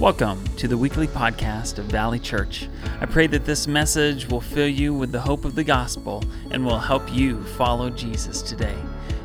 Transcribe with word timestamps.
Welcome 0.00 0.42
to 0.56 0.66
the 0.66 0.76
weekly 0.78 1.06
podcast 1.06 1.78
of 1.78 1.84
Valley 1.84 2.18
Church. 2.18 2.70
I 3.02 3.04
pray 3.04 3.26
that 3.26 3.44
this 3.44 3.66
message 3.66 4.26
will 4.30 4.40
fill 4.40 4.66
you 4.66 4.94
with 4.94 5.12
the 5.12 5.20
hope 5.20 5.44
of 5.44 5.54
the 5.54 5.62
gospel 5.62 6.24
and 6.50 6.64
will 6.64 6.78
help 6.78 7.12
you 7.12 7.44
follow 7.44 7.90
Jesus 7.90 8.40
today. 8.40 8.78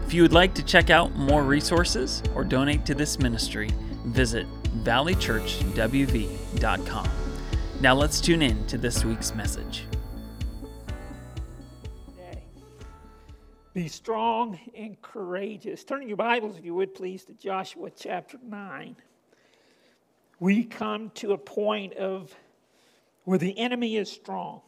If 0.06 0.14
you 0.14 0.22
would 0.22 0.34
like 0.34 0.54
to 0.56 0.62
check 0.62 0.90
out 0.90 1.16
more 1.16 1.44
resources 1.44 2.22
or 2.36 2.44
donate 2.44 2.86
to 2.88 2.94
this 2.94 3.20
ministry, 3.20 3.70
visit 4.08 4.48
valleychurchwv.com. 4.84 7.10
Now 7.80 7.96
let's 7.96 8.20
tune 8.20 8.42
in 8.42 8.68
to 8.68 8.78
this 8.78 9.06
week's 9.06 9.34
message. 9.34 9.86
Be 13.74 13.88
strong 13.88 14.60
and 14.76 15.02
courageous. 15.02 15.86
Turn 15.86 16.06
your 16.06 16.18
Bibles, 16.18 16.58
if 16.58 16.66
you 16.66 16.76
would 16.76 16.94
please, 16.94 17.24
to 17.24 17.34
Joshua 17.34 17.92
chapter 17.92 18.38
9 18.44 18.98
we 20.40 20.64
come 20.64 21.10
to 21.16 21.34
a 21.34 21.38
point 21.38 21.94
of 21.94 22.36
where 23.24 23.38
the 23.38 23.58
enemy 23.58 23.98
is 23.98 24.12
strong. 24.12 24.62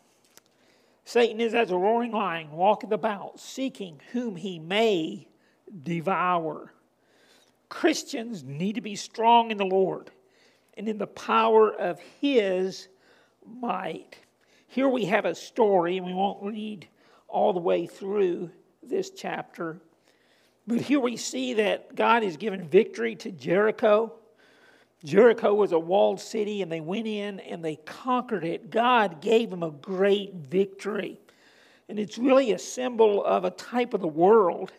Satan 1.05 1.39
is 1.39 1.53
as 1.53 1.71
a 1.71 1.77
roaring 1.77 2.11
lion, 2.11 2.51
walking 2.51 2.91
about, 2.91 3.39
seeking 3.39 4.01
whom 4.11 4.35
he 4.35 4.59
may 4.59 5.27
devour. 5.83 6.73
Christians 7.69 8.43
need 8.43 8.75
to 8.75 8.81
be 8.81 8.95
strong 8.95 9.51
in 9.51 9.57
the 9.57 9.65
Lord 9.65 10.11
and 10.75 10.87
in 10.87 10.97
the 10.97 11.07
power 11.07 11.71
of 11.71 11.99
his 12.19 12.87
might. 13.45 14.17
Here 14.67 14.89
we 14.89 15.05
have 15.05 15.25
a 15.25 15.33
story, 15.33 15.97
and 15.97 16.05
we 16.05 16.13
won't 16.13 16.43
read 16.43 16.87
all 17.27 17.53
the 17.53 17.59
way 17.59 17.87
through 17.87 18.51
this 18.83 19.09
chapter. 19.09 19.79
But 20.67 20.81
here 20.81 20.99
we 20.99 21.15
see 21.17 21.53
that 21.55 21.95
God 21.95 22.23
has 22.23 22.37
given 22.37 22.67
victory 22.67 23.15
to 23.17 23.31
Jericho. 23.31 24.13
Jericho 25.03 25.53
was 25.53 25.71
a 25.71 25.79
walled 25.79 26.19
city 26.19 26.61
and 26.61 26.71
they 26.71 26.81
went 26.81 27.07
in 27.07 27.39
and 27.41 27.63
they 27.63 27.75
conquered 27.75 28.43
it. 28.43 28.69
God 28.71 29.21
gave 29.21 29.49
them 29.49 29.63
a 29.63 29.71
great 29.71 30.33
victory. 30.33 31.19
And 31.87 31.99
it's 31.99 32.17
really 32.17 32.51
a 32.51 32.59
symbol 32.59 33.23
of 33.23 33.45
a 33.45 33.51
type 33.51 33.93
of 33.93 34.01
the 34.01 34.07
world. 34.07 34.73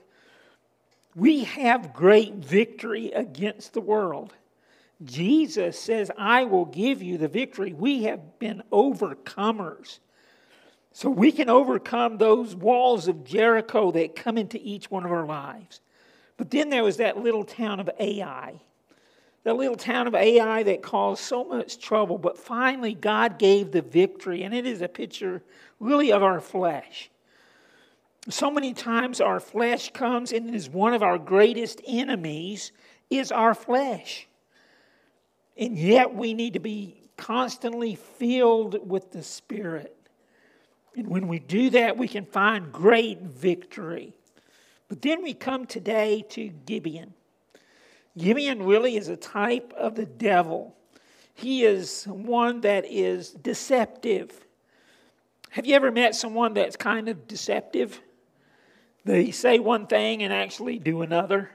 We 1.15 1.45
have 1.45 1.95
great 1.95 2.34
victory 2.34 3.12
against 3.12 3.73
the 3.73 3.81
world. 3.81 4.34
Jesus 5.05 5.78
says, 5.78 6.11
I 6.19 6.45
will 6.45 6.65
give 6.65 7.03
you 7.03 7.19
the 7.19 7.28
victory. 7.28 7.73
We 7.73 8.03
have 8.05 8.39
been 8.39 8.62
overcomers. 8.73 10.00
So 10.93 11.09
we 11.09 11.31
can 11.31 11.48
overcome 11.48 12.19
those 12.19 12.56
walls 12.56 13.06
of 13.06 13.25
Jericho 13.25 13.93
that 13.93 14.17
come 14.17 14.37
into 14.37 14.59
each 14.61 14.91
one 14.91 15.05
of 15.05 15.12
our 15.12 15.27
lives. 15.27 15.81
But 16.37 16.50
then 16.50 16.71
there 16.71 16.83
was 16.83 16.97
that 16.97 17.19
little 17.19 17.45
town 17.45 17.78
of 17.78 17.89
Ai 18.00 18.61
the 19.49 19.55
little 19.55 19.77
town 19.77 20.07
of 20.07 20.15
Ai 20.15 20.63
that 20.65 20.83
caused 20.83 21.23
so 21.23 21.43
much 21.43 21.79
trouble, 21.79 22.19
but 22.19 22.37
finally 22.37 22.93
God 22.93 23.39
gave 23.39 23.73
the 23.73 23.81
victory, 23.81 24.43
and 24.43 24.53
it 24.53 24.67
is 24.67 24.83
a 24.83 24.89
picture 24.89 25.43
really 25.81 26.13
of 26.13 26.23
our 26.23 26.39
flesh. 26.39 27.11
So 28.29 28.51
many 28.51 28.75
times 28.75 29.23
our 29.23 29.41
flesh 29.41 29.91
comes 29.93 30.33
and 30.33 30.55
is 30.55 30.69
one 30.69 30.93
of 30.93 31.03
our 31.03 31.17
greatest 31.17 31.81
enemies 31.89 32.73
is 33.09 33.33
our 33.33 33.55
flesh. 33.55 34.29
And 35.57 35.79
yet 35.79 36.15
we 36.15 36.35
need 36.35 36.53
to 36.53 36.61
be 36.61 37.09
constantly 37.17 37.95
filled 37.95 38.87
with 38.87 39.12
the 39.12 39.23
Spirit. 39.23 39.97
And 40.95 41.09
when 41.09 41.27
we 41.27 41.39
do 41.39 41.71
that, 41.71 41.97
we 41.97 42.07
can 42.07 42.27
find 42.27 42.71
great 42.71 43.23
victory. 43.23 44.15
But 44.89 45.01
then 45.01 45.23
we 45.23 45.33
come 45.33 45.65
today 45.65 46.23
to 46.31 46.49
Gibeon. 46.49 47.15
Gibeon 48.19 48.65
really 48.65 48.97
is 48.97 49.09
a 49.09 49.17
type 49.17 49.73
of 49.77 49.95
the 49.95 50.05
devil. 50.05 50.77
He 51.35 51.65
is 51.65 52.05
one 52.05 52.61
that 52.63 52.85
is 52.85 53.31
deceptive. 53.31 54.45
Have 55.51 55.67
you 55.67 55.75
ever 55.77 55.93
met 55.93 56.15
someone 56.15 56.53
that's 56.53 56.77
kind 56.77 57.09
of 57.09 57.29
deceptive? 57.29 58.01
They 59.05 59.31
say 59.31 59.61
one 59.61 59.87
thing 59.87 60.23
and 60.23 60.33
actually 60.33 60.78
do 60.78 61.03
another. 61.03 61.51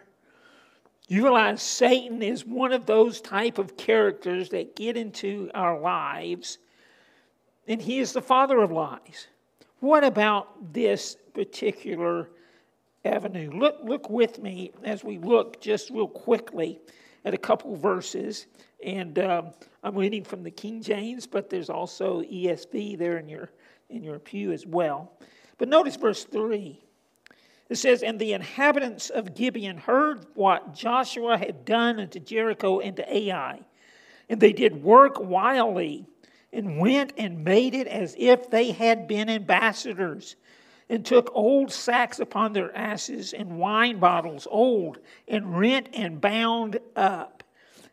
You 1.07 1.23
realize 1.23 1.61
Satan 1.61 2.23
is 2.23 2.45
one 2.45 2.71
of 2.71 2.85
those 2.85 3.19
type 3.19 3.57
of 3.57 3.75
characters 3.75 4.49
that 4.49 4.75
get 4.75 4.95
into 4.95 5.51
our 5.53 5.79
lives, 5.79 6.57
and 7.67 7.81
he 7.81 7.99
is 7.99 8.13
the 8.13 8.21
father 8.21 8.59
of 8.61 8.71
lies. 8.71 9.27
What 9.81 10.05
about 10.05 10.73
this 10.73 11.17
particular 11.33 12.29
avenue. 13.05 13.51
Look, 13.53 13.77
look 13.83 14.09
with 14.09 14.39
me 14.39 14.71
as 14.83 15.03
we 15.03 15.17
look 15.17 15.61
just 15.61 15.89
real 15.89 16.07
quickly 16.07 16.79
at 17.25 17.33
a 17.33 17.37
couple 17.37 17.75
verses. 17.75 18.47
And 18.83 19.19
um, 19.19 19.51
I'm 19.83 19.95
reading 19.95 20.23
from 20.23 20.43
the 20.43 20.51
King 20.51 20.81
James, 20.81 21.27
but 21.27 21.49
there's 21.49 21.69
also 21.69 22.21
ESV 22.21 22.97
there 22.97 23.17
in 23.17 23.27
your, 23.27 23.49
in 23.89 24.03
your 24.03 24.19
pew 24.19 24.51
as 24.51 24.65
well. 24.65 25.11
But 25.57 25.69
notice 25.69 25.95
verse 25.95 26.23
3. 26.23 26.79
It 27.69 27.75
says, 27.77 28.03
And 28.03 28.19
the 28.19 28.33
inhabitants 28.33 29.09
of 29.09 29.35
Gibeon 29.35 29.77
heard 29.77 30.25
what 30.35 30.73
Joshua 30.73 31.37
had 31.37 31.65
done 31.65 31.99
unto 31.99 32.19
Jericho 32.19 32.79
and 32.79 32.95
to 32.97 33.17
Ai. 33.17 33.59
And 34.29 34.39
they 34.39 34.53
did 34.53 34.81
work 34.81 35.19
wildly 35.19 36.05
and 36.51 36.79
went 36.79 37.13
and 37.17 37.43
made 37.43 37.73
it 37.73 37.87
as 37.87 38.15
if 38.17 38.49
they 38.49 38.71
had 38.71 39.07
been 39.07 39.29
ambassadors 39.29 40.35
and 40.93 41.03
took 41.03 41.31
old 41.33 41.71
sacks 41.71 42.19
upon 42.19 42.53
their 42.53 42.71
asses 42.77 43.33
and 43.33 43.57
wine 43.57 43.97
bottles, 43.97 44.47
old, 44.51 44.99
and 45.27 45.57
rent 45.57 45.89
and 45.91 46.21
bound 46.21 46.77
up, 46.95 47.43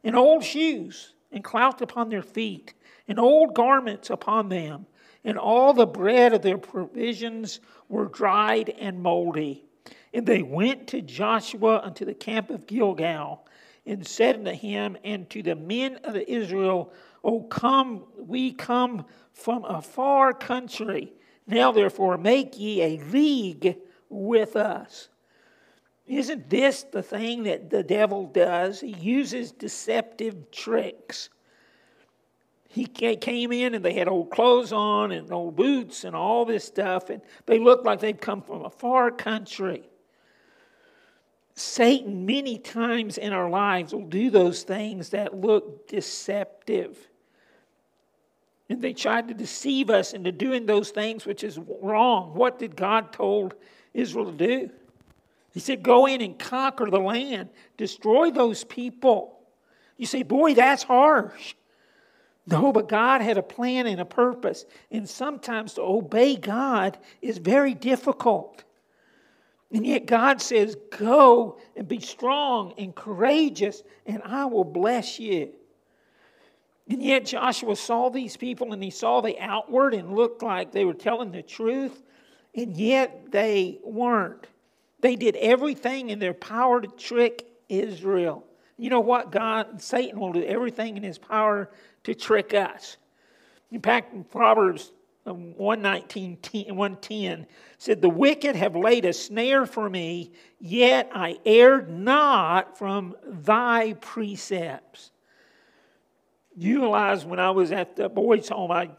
and 0.05 0.15
old 0.15 0.45
shoes, 0.45 1.15
and 1.33 1.43
clout 1.43 1.81
upon 1.81 2.11
their 2.11 2.21
feet, 2.21 2.75
and 3.09 3.19
old 3.19 3.55
garments 3.55 4.11
upon 4.11 4.51
them, 4.51 4.85
and 5.25 5.39
all 5.39 5.73
the 5.73 5.87
bread 5.87 6.35
of 6.35 6.43
their 6.43 6.59
provisions 6.59 7.61
were 7.89 8.05
dried 8.05 8.69
and 8.79 9.03
moldy. 9.03 9.65
And 10.13 10.27
they 10.27 10.43
went 10.43 10.87
to 10.89 11.01
Joshua 11.01 11.81
unto 11.83 12.05
the 12.05 12.13
camp 12.13 12.51
of 12.51 12.67
Gilgal, 12.67 13.47
and 13.87 14.07
said 14.07 14.37
unto 14.37 14.53
him 14.53 14.99
and 15.05 15.31
to 15.31 15.43
the 15.43 15.57
men 15.57 15.97
of 16.05 16.17
Israel, 16.17 16.93
O 17.25 17.45
come, 17.45 18.05
we 18.19 18.53
come 18.53 19.07
from 19.33 19.65
a 19.65 19.81
far 19.81 20.35
country 20.35 21.15
now, 21.51 21.73
therefore, 21.73 22.17
make 22.17 22.59
ye 22.59 22.83
a 22.83 22.99
league 22.99 23.77
with 24.09 24.57
us. 24.57 25.09
Isn't 26.07 26.51
this 26.51 26.83
the 26.85 27.03
thing 27.03 27.45
that 27.45 27.71
the 27.71 27.83
devil 27.83 28.27
does? 28.27 28.81
He 28.81 28.95
uses 28.95 29.53
deceptive 29.53 30.51
tricks. 30.51 31.29
He 32.69 32.87
came 32.87 33.53
in 33.53 33.75
and 33.75 33.85
they 33.85 33.95
had 33.95 34.07
old 34.07 34.31
clothes 34.31 34.73
on 34.73 35.11
and 35.11 35.33
old 35.33 35.57
boots 35.57 36.05
and 36.05 36.15
all 36.15 36.45
this 36.45 36.65
stuff, 36.65 37.11
and 37.11 37.21
they 37.47 37.59
looked 37.59 37.85
like 37.85 38.01
they'd 38.01 38.21
come 38.21 38.43
from 38.43 38.65
a 38.65 38.71
far 38.71 39.11
country. 39.11 39.89
Satan, 41.55 42.25
many 42.25 42.59
times 42.59 43.19
in 43.19 43.33
our 43.33 43.51
lives, 43.51 43.93
will 43.93 44.07
do 44.07 44.31
those 44.31 44.63
things 44.63 45.11
that 45.11 45.35
look 45.35 45.89
deceptive. 45.89 47.10
And 48.71 48.81
they 48.81 48.93
tried 48.93 49.27
to 49.29 49.35
deceive 49.35 49.91
us 49.91 50.13
into 50.13 50.31
doing 50.31 50.65
those 50.65 50.91
things 50.91 51.27
which 51.27 51.43
is 51.43 51.59
wrong. 51.83 52.35
What 52.35 52.61
did 52.61 52.77
God 52.77 53.13
told 53.13 53.57
Israel 53.93 54.27
to 54.27 54.47
do? 54.47 54.71
He 55.53 55.59
said, 55.59 55.83
Go 55.83 56.07
in 56.07 56.21
and 56.21 56.39
conquer 56.39 56.89
the 56.89 57.01
land, 57.01 57.49
destroy 57.77 58.31
those 58.31 58.63
people. 58.63 59.41
You 59.97 60.07
say, 60.07 60.23
Boy, 60.23 60.55
that's 60.55 60.85
harsh. 60.85 61.55
No, 62.47 62.73
but 62.73 62.89
God 62.89 63.23
had 63.23 63.39
a 63.39 63.43
plan 63.43 63.89
and 63.89 64.01
a 64.01 64.05
purpose. 64.05 64.65
And 64.93 65.09
sometimes 65.09 65.75
to 65.75 65.83
obey 65.83 66.37
God 66.37 66.97
is 67.21 67.39
very 67.39 67.75
difficult. 67.75 68.63
And 69.73 69.85
yet 69.85 70.07
God 70.07 70.41
says, 70.41 70.77
Go 70.97 71.59
and 71.75 71.89
be 71.89 71.99
strong 71.99 72.75
and 72.79 72.95
courageous, 72.95 73.83
and 74.07 74.23
I 74.25 74.45
will 74.45 74.65
bless 74.65 75.19
you. 75.19 75.55
And 76.91 77.01
yet 77.01 77.27
Joshua 77.27 77.77
saw 77.77 78.09
these 78.09 78.37
people 78.37 78.73
and 78.73 78.83
he 78.83 78.91
saw 78.91 79.21
the 79.21 79.39
outward 79.39 79.95
and 79.95 80.13
looked 80.13 80.43
like 80.43 80.73
they 80.73 80.85
were 80.85 80.93
telling 80.93 81.31
the 81.31 81.41
truth, 81.41 82.03
and 82.53 82.77
yet 82.77 83.31
they 83.31 83.79
weren't. 83.85 84.49
They 84.99 85.15
did 85.15 85.37
everything 85.37 86.11
in 86.11 86.19
their 86.19 86.35
power 86.35 86.81
to 86.81 86.89
trick 86.89 87.47
Israel. 87.69 88.45
You 88.77 88.91
know 88.91 89.01
what? 89.01 89.31
God, 89.31 89.81
Satan 89.81 90.19
will 90.19 90.33
do 90.33 90.43
everything 90.43 90.97
in 90.97 91.05
his 91.05 91.17
power 91.17 91.71
to 92.03 92.15
trick 92.15 92.55
us. 92.55 92.97
In 93.71 93.81
fact, 93.81 94.13
in 94.13 94.25
Proverbs 94.25 94.91
um, 95.27 95.57
119, 95.57 96.75
110 96.75 97.47
said, 97.79 98.03
The 98.03 98.09
wicked 98.09 98.57
have 98.57 98.75
laid 98.75 99.05
a 99.05 99.13
snare 99.13 99.65
for 99.65 99.89
me, 99.89 100.33
yet 100.59 101.09
I 101.15 101.39
erred 101.47 101.89
not 101.89 102.77
from 102.77 103.15
thy 103.25 103.93
precepts 103.93 105.13
utilized 106.61 107.27
when 107.27 107.41
I 107.41 107.51
was 107.51 107.73
at 107.73 107.97
the 107.97 108.09
boys' 108.09 108.49
home. 108.49 108.71
I 108.71 108.91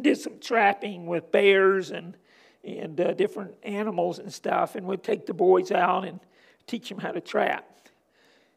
did 0.00 0.18
some 0.18 0.38
trapping 0.40 1.06
with 1.06 1.30
bears 1.30 1.90
and 1.90 2.16
and 2.64 3.00
uh, 3.00 3.12
different 3.12 3.54
animals 3.64 4.20
and 4.20 4.32
stuff, 4.32 4.76
and 4.76 4.86
would 4.86 5.02
take 5.02 5.26
the 5.26 5.34
boys 5.34 5.72
out 5.72 6.04
and 6.04 6.20
teach 6.66 6.88
them 6.88 6.98
how 6.98 7.10
to 7.10 7.20
trap. 7.20 7.68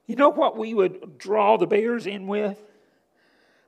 You 0.05 0.15
know 0.15 0.29
what 0.29 0.57
we 0.57 0.75
would 0.75 1.17
draw 1.17 1.57
the 1.57 1.65
bears 1.65 2.05
in 2.05 2.27
with? 2.27 2.59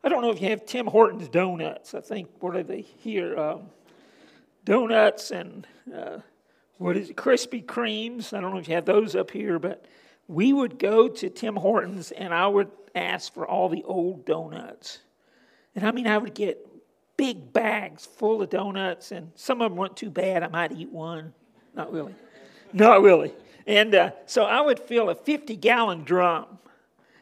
I 0.03 0.09
don't 0.09 0.21
know 0.21 0.29
if 0.29 0.39
you 0.39 0.49
have 0.49 0.63
Tim 0.65 0.85
Hortons 0.85 1.27
donuts. 1.27 1.95
I 1.95 2.01
think, 2.01 2.29
what 2.39 2.55
are 2.55 2.61
they 2.61 2.81
here? 2.81 3.37
Um, 3.37 3.71
donuts 4.63 5.31
and 5.31 5.65
uh, 5.95 6.19
what 6.77 6.95
is 6.97 7.09
it? 7.09 7.15
Krispy 7.15 7.65
Kremes. 7.65 8.31
I 8.31 8.39
don't 8.39 8.51
know 8.51 8.59
if 8.59 8.67
you 8.67 8.75
have 8.75 8.85
those 8.85 9.15
up 9.15 9.31
here, 9.31 9.57
but 9.57 9.85
we 10.27 10.53
would 10.53 10.77
go 10.79 11.07
to 11.07 11.29
Tim 11.29 11.55
Hortons 11.55 12.11
and 12.11 12.33
I 12.33 12.47
would 12.47 12.71
ask 12.95 13.33
for 13.33 13.47
all 13.47 13.69
the 13.69 13.83
old 13.83 14.25
donuts. 14.25 14.99
And 15.75 15.85
I 15.85 15.91
mean, 15.91 16.07
I 16.07 16.17
would 16.17 16.33
get 16.33 16.67
big 17.17 17.51
bags 17.51 18.05
full 18.05 18.41
of 18.41 18.49
donuts, 18.49 19.11
and 19.11 19.31
some 19.35 19.61
of 19.61 19.71
them 19.71 19.77
weren't 19.77 19.97
too 19.97 20.09
bad. 20.09 20.43
I 20.43 20.47
might 20.47 20.71
eat 20.71 20.91
one. 20.91 21.33
Not 21.75 21.91
really. 21.91 22.15
Not 22.73 23.01
really. 23.01 23.33
And 23.65 23.93
uh, 23.93 24.11
so 24.25 24.43
I 24.43 24.61
would 24.61 24.79
fill 24.79 25.09
a 25.09 25.15
50 25.15 25.55
gallon 25.57 26.03
drum, 26.03 26.59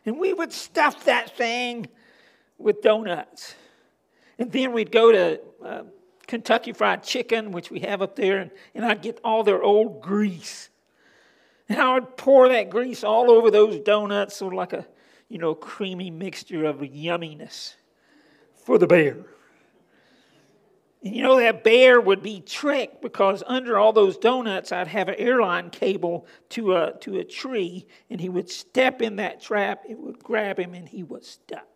and 0.06 0.20
we 0.20 0.34
would 0.34 0.54
stuff 0.54 1.06
that 1.06 1.36
thing 1.36 1.88
with 2.58 2.82
donuts. 2.82 3.56
And 4.38 4.52
then 4.52 4.74
we'd 4.74 4.92
go 4.92 5.12
to 5.12 5.42
uh, 5.64 5.84
Kentucky 6.28 6.74
Fried 6.74 7.04
Chicken, 7.04 7.52
which 7.52 7.72
we 7.72 7.80
have 7.82 8.02
up 8.02 8.16
there, 8.16 8.40
and, 8.40 8.52
and 8.74 8.86
I'd 8.86 9.02
get 9.02 9.20
all 9.24 9.44
their 9.44 9.64
old 9.64 10.02
grease. 10.02 10.70
And 11.68 11.80
I 11.80 11.96
would 11.96 12.18
pour 12.18 12.50
that 12.50 12.70
grease 12.70 13.04
all 13.04 13.32
over 13.32 13.50
those 13.50 13.80
donuts, 13.80 14.36
sort 14.36 14.54
of 14.54 14.58
like 14.58 14.74
a, 14.74 14.86
you 15.30 15.38
know, 15.38 15.56
creamy 15.56 16.12
mixture 16.12 16.66
of 16.66 16.78
yumminess 16.78 17.76
for 18.54 18.78
the 18.78 18.88
bear. 18.88 19.18
And 21.04 21.16
you 21.16 21.22
know, 21.22 21.40
that 21.40 21.64
bear 21.64 22.02
would 22.02 22.24
be 22.24 22.42
tricked 22.42 23.02
because 23.02 23.44
under 23.46 23.78
all 23.78 23.94
those 23.94 24.18
donuts, 24.18 24.72
I'd 24.72 24.88
have 24.88 25.08
an 25.08 25.16
airline 25.20 25.70
cable 25.70 26.26
to 26.50 26.76
a, 26.76 26.94
to 27.02 27.18
a 27.18 27.24
tree, 27.24 27.86
and 28.10 28.20
he 28.20 28.28
would 28.28 28.50
step 28.50 29.04
in 29.04 29.18
that 29.18 29.40
trap, 29.40 29.84
it 29.88 30.00
would 30.00 30.18
grab 30.18 30.60
him, 30.60 30.74
and 30.74 30.90
he 30.90 31.04
was 31.04 31.28
stuck. 31.28 31.68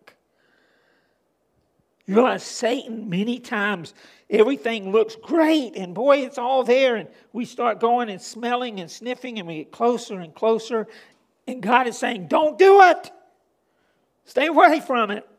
You 2.09 2.15
realize 2.15 2.41
Satan, 2.41 3.07
many 3.07 3.37
times, 3.37 3.93
everything 4.31 4.91
looks 4.91 5.15
great, 5.15 5.75
and 5.75 5.93
boy, 5.93 6.25
it's 6.25 6.39
all 6.39 6.63
there. 6.63 6.95
And 6.95 7.07
we 7.33 7.45
start 7.45 7.79
going 7.79 8.09
and 8.09 8.19
smelling 8.19 8.79
and 8.79 8.89
sniffing, 8.89 9.37
and 9.37 9.47
we 9.47 9.57
get 9.57 9.71
closer 9.71 10.19
and 10.19 10.33
closer. 10.33 10.87
And 11.45 11.61
God 11.61 11.85
is 11.85 11.99
saying, 11.99 12.25
Don't 12.25 12.57
do 12.57 12.81
it. 12.81 13.11
Stay 14.25 14.47
away 14.47 14.79
from 14.79 15.11
it. 15.11 15.29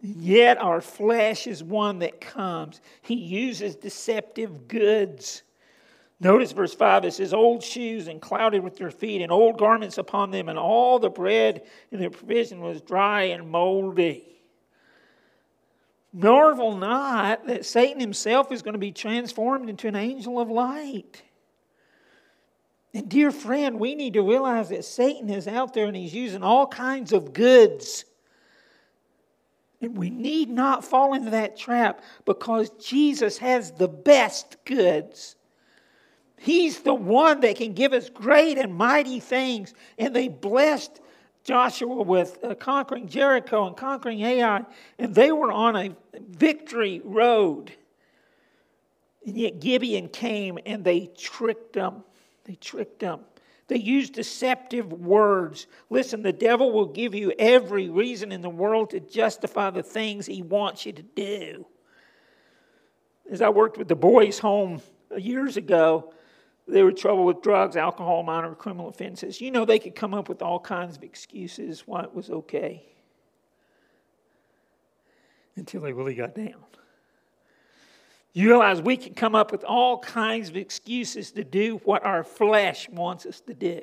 Yet 0.00 0.56
our 0.56 0.80
flesh 0.80 1.46
is 1.46 1.62
one 1.62 1.98
that 1.98 2.22
comes. 2.22 2.80
He 3.02 3.16
uses 3.16 3.76
deceptive 3.76 4.66
goods. 4.66 5.42
Notice 6.20 6.52
verse 6.52 6.72
5 6.72 7.04
it 7.04 7.12
says, 7.12 7.34
Old 7.34 7.62
shoes 7.62 8.08
and 8.08 8.18
clouded 8.18 8.64
with 8.64 8.78
their 8.78 8.90
feet, 8.90 9.20
and 9.20 9.30
old 9.30 9.58
garments 9.58 9.98
upon 9.98 10.30
them, 10.30 10.48
and 10.48 10.58
all 10.58 10.98
the 10.98 11.10
bread 11.10 11.64
in 11.90 12.00
their 12.00 12.08
provision 12.08 12.62
was 12.62 12.80
dry 12.80 13.24
and 13.24 13.50
moldy. 13.50 14.30
Marvel 16.12 16.76
not 16.76 17.46
that 17.46 17.64
Satan 17.64 18.00
himself 18.00 18.52
is 18.52 18.62
going 18.62 18.74
to 18.74 18.78
be 18.78 18.92
transformed 18.92 19.70
into 19.70 19.88
an 19.88 19.96
angel 19.96 20.38
of 20.38 20.50
light. 20.50 21.22
And, 22.94 23.08
dear 23.08 23.30
friend, 23.30 23.80
we 23.80 23.94
need 23.94 24.12
to 24.14 24.22
realize 24.22 24.68
that 24.68 24.84
Satan 24.84 25.30
is 25.30 25.48
out 25.48 25.72
there 25.72 25.86
and 25.86 25.96
he's 25.96 26.14
using 26.14 26.42
all 26.42 26.66
kinds 26.66 27.12
of 27.12 27.32
goods. 27.32 28.04
And 29.80 29.96
we 29.96 30.10
need 30.10 30.50
not 30.50 30.84
fall 30.84 31.14
into 31.14 31.30
that 31.30 31.56
trap 31.56 32.02
because 32.26 32.70
Jesus 32.70 33.38
has 33.38 33.72
the 33.72 33.88
best 33.88 34.56
goods. 34.64 35.36
He's 36.38 36.80
the 36.80 36.94
one 36.94 37.40
that 37.40 37.56
can 37.56 37.72
give 37.72 37.92
us 37.92 38.10
great 38.10 38.58
and 38.58 38.74
mighty 38.74 39.20
things. 39.20 39.72
And 39.96 40.14
they 40.14 40.28
blessed 40.28 41.00
Joshua 41.44 42.02
with 42.02 42.38
uh, 42.44 42.54
conquering 42.54 43.08
Jericho 43.08 43.66
and 43.66 43.76
conquering 43.76 44.20
Ai, 44.22 44.64
and 44.98 45.14
they 45.14 45.32
were 45.32 45.50
on 45.50 45.76
a 45.76 45.96
victory 46.14 47.00
road. 47.04 47.72
And 49.26 49.36
yet 49.36 49.60
Gibeon 49.60 50.08
came 50.08 50.58
and 50.66 50.84
they 50.84 51.10
tricked 51.16 51.72
them. 51.72 52.04
They 52.44 52.54
tricked 52.54 53.00
them. 53.00 53.20
They 53.68 53.78
used 53.78 54.14
deceptive 54.14 54.92
words. 54.92 55.66
Listen, 55.88 56.22
the 56.22 56.32
devil 56.32 56.72
will 56.72 56.86
give 56.86 57.14
you 57.14 57.32
every 57.38 57.88
reason 57.88 58.32
in 58.32 58.42
the 58.42 58.50
world 58.50 58.90
to 58.90 59.00
justify 59.00 59.70
the 59.70 59.82
things 59.82 60.26
he 60.26 60.42
wants 60.42 60.84
you 60.84 60.92
to 60.92 61.02
do. 61.02 61.66
As 63.30 63.40
I 63.40 63.48
worked 63.48 63.78
with 63.78 63.88
the 63.88 63.96
boys' 63.96 64.38
home 64.38 64.82
years 65.16 65.56
ago, 65.56 66.12
they 66.68 66.82
were 66.82 66.92
trouble 66.92 67.24
with 67.24 67.42
drugs, 67.42 67.76
alcohol, 67.76 68.22
minor 68.22 68.54
criminal 68.54 68.88
offenses. 68.88 69.40
You 69.40 69.50
know, 69.50 69.64
they 69.64 69.78
could 69.78 69.94
come 69.94 70.14
up 70.14 70.28
with 70.28 70.42
all 70.42 70.60
kinds 70.60 70.96
of 70.96 71.02
excuses 71.02 71.86
why 71.86 72.02
it 72.02 72.14
was 72.14 72.30
okay 72.30 72.84
until 75.56 75.82
they 75.82 75.92
really 75.92 76.14
got 76.14 76.34
down. 76.34 76.54
You 78.32 78.48
realize 78.48 78.80
we 78.80 78.96
can 78.96 79.14
come 79.14 79.34
up 79.34 79.52
with 79.52 79.64
all 79.64 79.98
kinds 79.98 80.48
of 80.48 80.56
excuses 80.56 81.32
to 81.32 81.44
do 81.44 81.80
what 81.84 82.04
our 82.04 82.24
flesh 82.24 82.88
wants 82.88 83.26
us 83.26 83.40
to 83.42 83.54
do. 83.54 83.82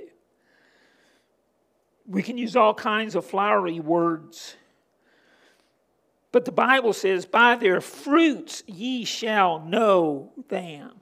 We 2.08 2.24
can 2.24 2.38
use 2.38 2.56
all 2.56 2.74
kinds 2.74 3.14
of 3.14 3.26
flowery 3.26 3.80
words. 3.80 4.56
But 6.32 6.46
the 6.46 6.52
Bible 6.52 6.94
says, 6.94 7.28
By 7.28 7.56
their 7.56 7.82
fruits 7.82 8.64
ye 8.66 9.06
shall 9.06 9.60
know 9.60 10.32
them. 10.48 10.94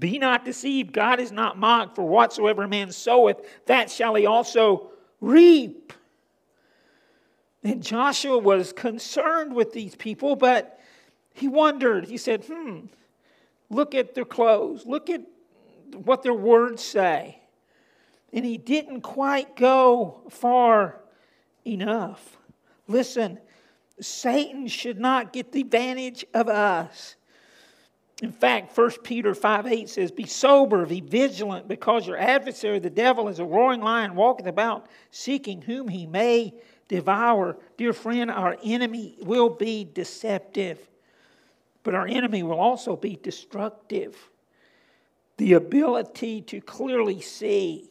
Be 0.00 0.18
not 0.18 0.46
deceived, 0.46 0.92
God 0.92 1.20
is 1.20 1.30
not 1.30 1.58
mocked, 1.58 1.94
for 1.94 2.02
whatsoever 2.02 2.66
man 2.66 2.90
soweth, 2.90 3.36
that 3.66 3.90
shall 3.90 4.14
he 4.14 4.24
also 4.24 4.90
reap. 5.20 5.92
And 7.62 7.82
Joshua 7.82 8.38
was 8.38 8.72
concerned 8.72 9.54
with 9.54 9.72
these 9.72 9.94
people, 9.94 10.34
but 10.36 10.80
he 11.34 11.46
wondered. 11.46 12.06
He 12.06 12.16
said, 12.16 12.46
Hmm, 12.46 12.86
look 13.68 13.94
at 13.94 14.14
their 14.14 14.24
clothes, 14.24 14.86
look 14.86 15.10
at 15.10 15.20
what 15.94 16.22
their 16.22 16.34
words 16.34 16.82
say. 16.82 17.42
And 18.32 18.44
he 18.44 18.56
didn't 18.56 19.02
quite 19.02 19.54
go 19.54 20.22
far 20.30 21.00
enough. 21.66 22.38
Listen, 22.88 23.38
Satan 24.00 24.66
should 24.66 24.98
not 24.98 25.32
get 25.32 25.52
the 25.52 25.60
advantage 25.60 26.24
of 26.32 26.48
us. 26.48 27.16
In 28.22 28.32
fact, 28.32 28.76
1 28.76 28.90
Peter 29.02 29.34
5 29.34 29.66
8 29.66 29.88
says, 29.88 30.10
Be 30.10 30.26
sober, 30.26 30.84
be 30.84 31.00
vigilant, 31.00 31.68
because 31.68 32.06
your 32.06 32.18
adversary, 32.18 32.78
the 32.78 32.90
devil, 32.90 33.28
is 33.28 33.38
a 33.38 33.44
roaring 33.44 33.80
lion, 33.80 34.14
walking 34.14 34.46
about, 34.46 34.86
seeking 35.10 35.62
whom 35.62 35.88
he 35.88 36.06
may 36.06 36.52
devour. 36.88 37.56
Dear 37.78 37.94
friend, 37.94 38.30
our 38.30 38.58
enemy 38.62 39.16
will 39.22 39.48
be 39.48 39.84
deceptive, 39.84 40.78
but 41.82 41.94
our 41.94 42.06
enemy 42.06 42.42
will 42.42 42.60
also 42.60 42.94
be 42.94 43.18
destructive. 43.22 44.16
The 45.38 45.54
ability 45.54 46.42
to 46.42 46.60
clearly 46.60 47.22
see 47.22 47.90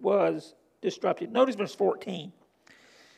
was 0.00 0.54
disrupted. 0.80 1.32
Notice 1.32 1.56
verse 1.56 1.74
14. 1.74 2.32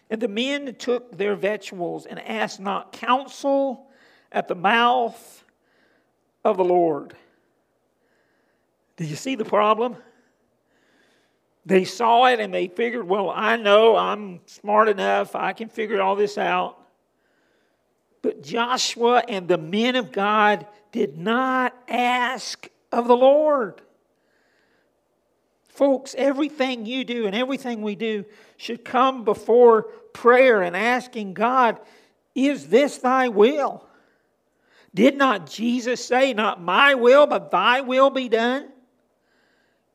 And 0.09 0.23
the 0.23 0.28
men 0.28 0.75
took 0.76 1.16
their 1.16 1.37
victuals 1.37 2.06
and 2.06 2.18
asked 2.18 2.61
not 2.61 2.92
counsel 2.92 3.90
at 4.32 4.49
the 4.49 4.54
mouth 4.54 5.44
of 6.44 6.56
the 6.56 6.64
Lord. 6.64 7.14
Do 8.97 9.04
you 9.04 9.16
see 9.16 9.35
the 9.35 9.44
problem? 9.44 9.97
They 11.66 11.85
saw 11.85 12.26
it 12.26 12.40
and 12.40 12.52
they 12.52 12.68
figured, 12.68 13.06
well, 13.06 13.30
I 13.30 13.56
know 13.56 13.97
I'm 13.97 14.40
smart 14.47 14.88
enough, 14.88 15.35
I 15.35 15.52
can 15.52 15.68
figure 15.68 16.00
all 16.00 16.16
this 16.16 16.38
out. 16.38 16.78
But 18.23 18.42
Joshua 18.42 19.23
and 19.28 19.49
the 19.49 19.59
men 19.59 19.97
of 19.97 20.12
God 20.12 20.66
did 20.92 21.16
not 21.16 21.75
ask 21.88 22.68
of 22.92 23.06
the 23.06 23.16
Lord. 23.16 23.80
Folks, 25.68 26.14
everything 26.18 26.85
you 26.85 27.04
do 27.04 27.26
and 27.26 27.35
everything 27.35 27.80
we 27.80 27.94
do 27.94 28.25
should 28.59 28.85
come 28.85 29.25
before 29.25 29.85
prayer 30.12 30.61
and 30.61 30.76
asking 30.76 31.32
God, 31.32 31.80
is 32.35 32.68
this 32.68 32.99
thy 32.99 33.28
will? 33.28 33.87
Did 34.94 35.16
not 35.16 35.49
Jesus 35.49 36.04
say, 36.04 36.32
Not 36.32 36.61
my 36.61 36.94
will, 36.94 37.26
but 37.26 37.50
thy 37.50 37.80
will 37.80 38.11
be 38.11 38.28
done? 38.28 38.68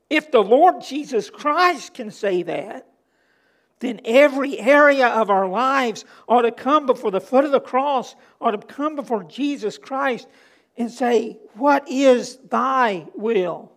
If 0.09 0.31
the 0.31 0.43
Lord 0.43 0.81
Jesus 0.81 1.29
Christ 1.29 1.93
can 1.93 2.11
say 2.11 2.43
that, 2.43 2.87
then 3.79 3.99
every 4.05 4.57
area 4.59 5.07
of 5.07 5.29
our 5.29 5.47
lives 5.47 6.05
ought 6.27 6.43
to 6.43 6.51
come 6.51 6.85
before 6.85 7.11
the 7.11 7.19
foot 7.19 7.43
of 7.43 7.51
the 7.51 7.59
cross, 7.59 8.15
ought 8.39 8.51
to 8.51 8.57
come 8.57 8.95
before 8.95 9.23
Jesus 9.23 9.77
Christ 9.77 10.27
and 10.77 10.89
say, 10.89 11.39
What 11.55 11.89
is 11.89 12.37
thy 12.49 13.07
will? 13.15 13.71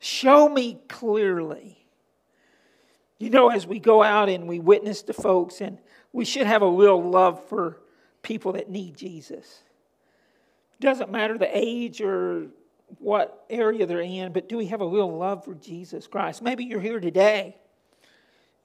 Show 0.00 0.48
me 0.48 0.80
clearly. 0.88 1.78
You 3.18 3.30
know, 3.30 3.50
as 3.50 3.68
we 3.68 3.78
go 3.78 4.02
out 4.02 4.28
and 4.28 4.48
we 4.48 4.58
witness 4.58 5.02
to 5.02 5.12
folks, 5.12 5.60
and 5.60 5.78
we 6.12 6.24
should 6.24 6.48
have 6.48 6.62
a 6.62 6.70
real 6.70 7.00
love 7.00 7.46
for 7.48 7.78
people 8.22 8.54
that 8.54 8.68
need 8.68 8.96
Jesus. 8.96 9.62
Doesn't 10.82 11.12
matter 11.12 11.38
the 11.38 11.48
age 11.56 12.00
or 12.00 12.48
what 12.98 13.46
area 13.48 13.86
they're 13.86 14.00
in, 14.00 14.32
but 14.32 14.48
do 14.48 14.56
we 14.56 14.66
have 14.66 14.80
a 14.80 14.86
real 14.86 15.16
love 15.16 15.44
for 15.44 15.54
Jesus 15.54 16.08
Christ? 16.08 16.42
Maybe 16.42 16.64
you're 16.64 16.80
here 16.80 16.98
today 16.98 17.56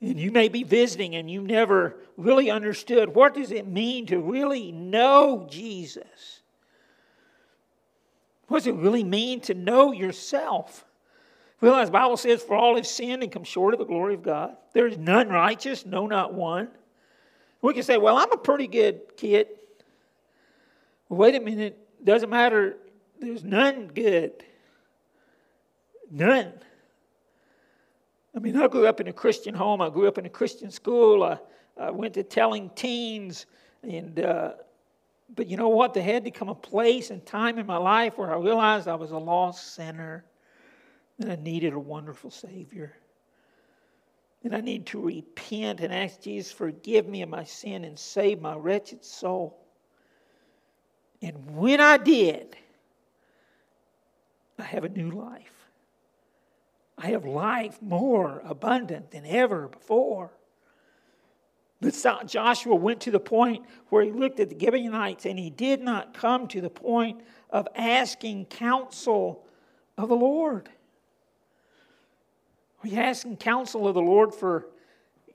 And 0.02 0.20
you 0.20 0.32
may 0.32 0.50
be 0.50 0.64
visiting 0.64 1.16
and 1.16 1.30
you 1.30 1.42
never 1.42 1.98
really 2.18 2.50
understood 2.50 3.14
what 3.14 3.36
does 3.36 3.52
it 3.52 3.68
mean 3.68 4.08
to 4.08 4.20
really 4.20 4.72
know 4.72 5.48
Jesus? 5.48 6.42
What 8.48 8.60
does 8.60 8.68
it 8.68 8.76
really 8.76 9.04
mean 9.04 9.40
to 9.42 9.54
know 9.54 9.92
yourself? 9.92 10.86
Realize 11.62 11.90
the 11.90 11.92
Bible 11.92 12.18
says, 12.18 12.42
For 12.42 12.56
all 12.56 12.78
have 12.78 12.88
sinned 12.88 13.22
and 13.22 13.32
come 13.32 13.44
short 13.44 13.76
of 13.76 13.80
the 13.80 13.86
glory 13.86 14.16
of 14.16 14.24
God. 14.24 14.58
There 14.74 14.88
is 14.88 14.98
none 14.98 15.30
righteous, 15.30 15.86
no, 15.86 16.08
not 16.08 16.34
one. 16.34 16.70
We 17.62 17.76
can 17.76 17.84
say, 17.84 17.98
Well, 17.98 18.18
I'm 18.18 18.32
a 18.32 18.38
pretty 18.38 18.66
good 18.66 19.16
kid. 19.18 19.50
Wait 21.10 21.36
a 21.36 21.40
minute. 21.40 21.87
Doesn't 22.04 22.30
matter. 22.30 22.78
There's 23.20 23.44
none 23.44 23.88
good. 23.88 24.44
None. 26.10 26.54
I 28.36 28.40
mean, 28.40 28.56
I 28.56 28.68
grew 28.68 28.88
up 28.88 29.02
in 29.02 29.08
a 29.08 29.14
Christian 29.14 29.56
home. 29.56 29.82
I 29.82 29.90
grew 29.90 30.08
up 30.08 30.18
in 30.18 30.26
a 30.26 30.30
Christian 30.30 30.70
school. 30.70 31.24
I, 31.24 31.40
I 31.76 31.92
went 31.92 32.14
to 32.14 32.24
telling 32.24 32.70
teens. 32.76 33.48
And, 33.82 34.20
uh, 34.20 34.54
but 35.36 35.48
you 35.48 35.58
know 35.58 35.70
what? 35.70 35.94
There 35.94 36.04
had 36.04 36.24
to 36.26 36.32
come 36.32 36.50
a 36.50 36.56
place 36.56 37.10
and 37.10 37.26
time 37.26 37.58
in 37.58 37.66
my 37.66 37.78
life 37.78 38.18
where 38.18 38.32
I 38.34 38.38
realized 38.38 38.88
I 38.88 38.96
was 38.96 39.12
a 39.12 39.18
lost 39.18 39.74
sinner 39.74 40.24
and 41.20 41.32
I 41.32 41.36
needed 41.36 41.74
a 41.74 41.80
wonderful 41.80 42.30
Savior. 42.30 42.94
And 44.44 44.56
I 44.56 44.62
need 44.62 44.86
to 44.88 45.02
repent 45.02 45.80
and 45.80 45.94
ask 45.94 46.22
Jesus, 46.22 46.52
forgive 46.52 47.08
me 47.08 47.24
of 47.24 47.30
my 47.30 47.44
sin 47.44 47.84
and 47.84 47.98
save 47.98 48.40
my 48.40 48.56
wretched 48.56 49.04
soul. 49.04 49.67
And 51.22 51.56
when 51.56 51.82
I 51.82 51.98
did, 51.98 52.56
I 54.60 54.64
have 54.64 54.84
a 54.84 54.90
new 54.90 55.12
life. 55.12 55.54
I 56.98 57.08
have 57.08 57.26
life 57.26 57.82
more 57.82 58.42
abundant 58.44 59.12
than 59.12 59.26
ever 59.26 59.68
before. 59.68 60.32
But 61.80 61.94
Joshua 62.26 62.76
went 62.76 63.02
to 63.02 63.12
the 63.12 63.20
point 63.20 63.66
where 63.90 64.04
he 64.04 64.12
looked 64.12 64.40
at 64.40 64.50
the 64.50 64.60
Gibeonites 64.60 65.26
and 65.26 65.38
he 65.38 65.52
did 65.52 65.82
not 65.82 66.14
come 66.16 66.48
to 66.48 66.62
the 66.62 66.72
point 66.72 67.22
of 67.52 67.68
asking 67.76 68.46
counsel 68.46 69.46
of 69.96 70.10
the 70.10 70.16
Lord. 70.16 70.70
Are 72.84 72.88
you 72.88 72.98
asking 72.98 73.38
counsel 73.38 73.88
of 73.88 73.94
the 73.94 74.02
Lord 74.02 74.34
for 74.34 74.68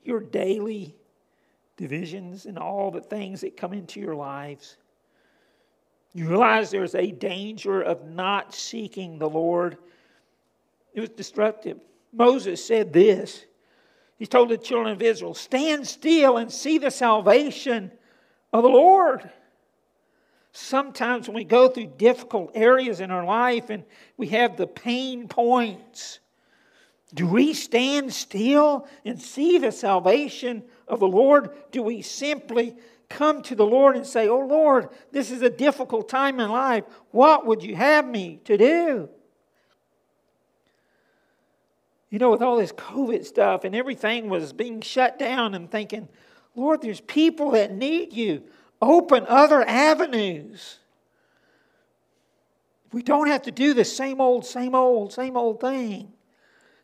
your 0.02 0.20
daily 0.20 0.96
divisions 1.76 2.46
and 2.46 2.58
all 2.58 2.90
the 2.90 3.00
things 3.00 3.42
that 3.42 3.56
come 3.56 3.72
into 3.72 4.00
your 4.00 4.16
lives? 4.16 4.78
You 6.14 6.28
realize 6.28 6.70
there's 6.70 6.94
a 6.94 7.10
danger 7.10 7.80
of 7.80 8.04
not 8.04 8.54
seeking 8.54 9.18
the 9.18 9.28
Lord 9.28 9.78
it 10.94 11.00
was 11.00 11.10
destructive. 11.10 11.78
Moses 12.12 12.64
said 12.64 12.92
this. 12.92 13.44
He 14.18 14.26
told 14.26 14.50
the 14.50 14.58
children 14.58 14.92
of 14.92 15.02
Israel, 15.02 15.34
Stand 15.34 15.86
still 15.88 16.36
and 16.36 16.52
see 16.52 16.78
the 16.78 16.90
salvation 16.90 17.90
of 18.52 18.62
the 18.62 18.68
Lord. 18.68 19.28
Sometimes 20.52 21.26
when 21.26 21.34
we 21.34 21.44
go 21.44 21.68
through 21.68 21.94
difficult 21.96 22.52
areas 22.54 23.00
in 23.00 23.10
our 23.10 23.24
life 23.24 23.70
and 23.70 23.84
we 24.18 24.28
have 24.28 24.56
the 24.56 24.66
pain 24.66 25.26
points, 25.28 26.20
do 27.14 27.26
we 27.26 27.54
stand 27.54 28.12
still 28.12 28.86
and 29.04 29.20
see 29.20 29.58
the 29.58 29.72
salvation 29.72 30.62
of 30.86 31.00
the 31.00 31.08
Lord? 31.08 31.50
Do 31.70 31.82
we 31.82 32.02
simply 32.02 32.76
come 33.12 33.42
to 33.42 33.54
the 33.54 33.66
Lord 33.66 33.96
and 33.96 34.06
say, 34.06 34.28
Oh 34.28 34.40
Lord, 34.40 34.88
this 35.12 35.30
is 35.30 35.42
a 35.42 35.50
difficult 35.50 36.08
time 36.08 36.40
in 36.40 36.50
life. 36.50 36.84
What 37.10 37.46
would 37.46 37.62
you 37.62 37.76
have 37.76 38.06
me 38.06 38.40
to 38.44 38.56
do? 38.56 39.08
you 42.12 42.18
know, 42.18 42.30
with 42.30 42.42
all 42.42 42.58
this 42.58 42.72
COVID 42.72 43.24
stuff 43.24 43.64
and 43.64 43.74
everything 43.74 44.28
was 44.28 44.52
being 44.52 44.82
shut 44.82 45.18
down 45.18 45.54
and 45.54 45.70
thinking, 45.70 46.10
Lord, 46.54 46.82
there's 46.82 47.00
people 47.00 47.52
that 47.52 47.74
need 47.74 48.12
you. 48.12 48.42
Open 48.82 49.24
other 49.28 49.66
avenues. 49.66 50.78
We 52.92 53.02
don't 53.02 53.28
have 53.28 53.40
to 53.44 53.50
do 53.50 53.72
the 53.72 53.86
same 53.86 54.20
old, 54.20 54.44
same 54.44 54.74
old, 54.74 55.14
same 55.14 55.38
old 55.38 55.62
thing. 55.62 56.12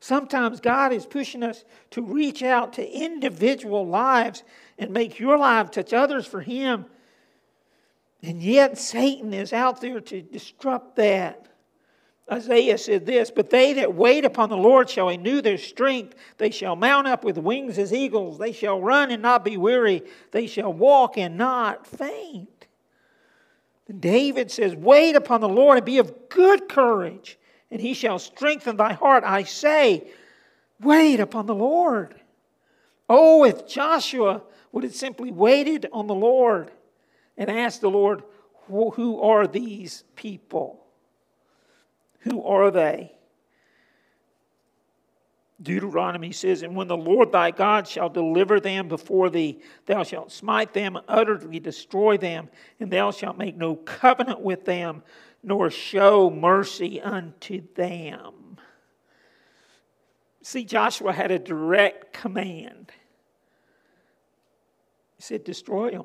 Sometimes 0.01 0.61
God 0.61 0.95
is 0.95 1.05
pushing 1.05 1.43
us 1.43 1.63
to 1.91 2.01
reach 2.01 2.43
out 2.43 2.73
to 2.75 2.91
individual 2.91 3.87
lives 3.87 4.45
and 4.79 4.91
make 4.91 5.19
your 5.19 5.37
life 5.37 5.71
touch 5.71 5.93
others 5.93 6.27
for 6.27 6.41
Him. 6.41 6.87
And 8.23 8.43
yet, 8.43 8.79
Satan 8.79 9.33
is 9.33 9.53
out 9.53 9.81
there 9.81 10.01
to 10.01 10.23
disrupt 10.23 10.97
that. 10.97 11.49
Isaiah 12.31 12.77
said 12.77 13.07
this, 13.07 13.31
but 13.31 13.49
they 13.49 13.73
that 13.75 13.95
wait 13.95 14.25
upon 14.25 14.51
the 14.51 14.57
Lord 14.57 14.91
shall 14.91 15.09
renew 15.09 15.41
their 15.41 15.57
strength. 15.57 16.15
They 16.37 16.51
shall 16.51 16.77
mount 16.77 17.07
up 17.07 17.25
with 17.25 17.39
wings 17.39 17.79
as 17.79 17.93
eagles. 17.93 18.39
They 18.39 18.53
shall 18.53 18.81
run 18.81 19.11
and 19.11 19.23
not 19.23 19.45
be 19.45 19.57
weary. 19.57 20.03
They 20.31 20.47
shall 20.47 20.73
walk 20.73 21.17
and 21.17 21.39
not 21.39 21.87
faint. 21.87 22.67
David 23.99 24.51
says, 24.51 24.77
Wait 24.77 25.17
upon 25.17 25.41
the 25.41 25.49
Lord 25.49 25.79
and 25.79 25.87
be 25.87 25.99
of 25.99 26.29
good 26.29 26.69
courage, 26.69 27.39
and 27.71 27.81
he 27.81 27.95
shall 27.95 28.19
strengthen 28.19 28.77
thy 28.77 28.93
heart. 28.93 29.25
I 29.25 29.45
say, 29.45 30.11
Wait 30.81 31.21
upon 31.21 31.47
the 31.47 31.55
Lord. 31.55 32.15
Oh, 33.09 33.45
if 33.45 33.67
Joshua 33.67 34.43
would 34.73 34.85
have 34.85 34.95
simply 34.95 35.31
waited 35.31 35.87
on 35.93 36.07
the 36.07 36.15
Lord 36.15 36.71
and 37.37 37.51
asked 37.51 37.81
the 37.81 37.91
Lord, 37.91 38.23
Who 38.67 39.21
are 39.23 39.47
these 39.47 40.05
people? 40.15 40.85
Who 42.21 42.43
are 42.45 42.71
they? 42.71 43.13
Deuteronomy 45.61 46.31
says, 46.31 46.63
And 46.63 46.77
when 46.77 46.87
the 46.87 46.97
Lord 46.97 47.33
thy 47.33 47.51
God 47.51 47.89
shall 47.89 48.09
deliver 48.09 48.61
them 48.61 48.89
before 48.89 49.29
thee, 49.29 49.61
thou 49.87 50.05
shalt 50.05 50.31
smite 50.31 50.73
them, 50.73 50.99
utterly 51.09 51.59
destroy 51.59 52.17
them, 52.17 52.49
and 52.79 52.91
thou 52.91 53.11
shalt 53.11 53.39
make 53.39 53.57
no 53.57 53.75
covenant 53.75 54.41
with 54.41 54.65
them, 54.65 55.03
nor 55.43 55.71
show 55.71 56.31
mercy 56.31 57.01
unto 57.01 57.63
them. 57.75 58.59
See, 60.43 60.65
Joshua 60.65 61.13
had 61.13 61.31
a 61.31 61.39
direct 61.39 62.13
command. 62.13 62.93
He 65.19 65.23
said, 65.23 65.45
Destroy 65.45 65.91
them. 65.91 66.05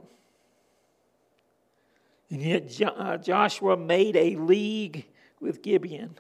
And 2.29 2.41
yet 2.41 2.82
uh, 2.98 3.17
Joshua 3.17 3.77
made 3.77 4.15
a 4.15 4.36
league 4.36 5.05
with 5.39 5.62
Gibeon. 5.62 6.17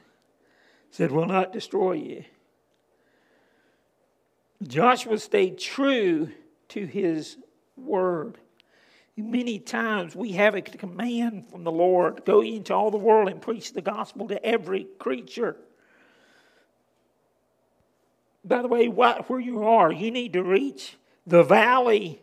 Said, 0.91 1.11
We'll 1.11 1.25
not 1.25 1.51
destroy 1.51 1.93
you. 1.93 2.23
Joshua 4.61 5.17
stayed 5.17 5.57
true 5.57 6.29
to 6.69 6.85
his 6.85 7.37
word. 7.75 8.37
Many 9.17 9.59
times 9.59 10.15
we 10.15 10.31
have 10.33 10.55
a 10.55 10.61
command 10.61 11.49
from 11.49 11.63
the 11.63 11.71
Lord 11.71 12.25
go 12.25 12.41
into 12.41 12.73
all 12.73 12.89
the 12.89 12.97
world 12.97 13.29
and 13.29 13.41
preach 13.41 13.73
the 13.73 13.81
gospel 13.81 14.27
to 14.27 14.43
every 14.43 14.85
creature. 14.97 15.57
By 18.45 18.61
the 18.61 18.67
way, 18.67 18.87
where 18.87 19.39
you 19.39 19.63
are, 19.63 19.91
you 19.91 20.11
need 20.11 20.33
to 20.33 20.43
reach 20.43 20.97
the 21.25 21.43
valley 21.43 22.22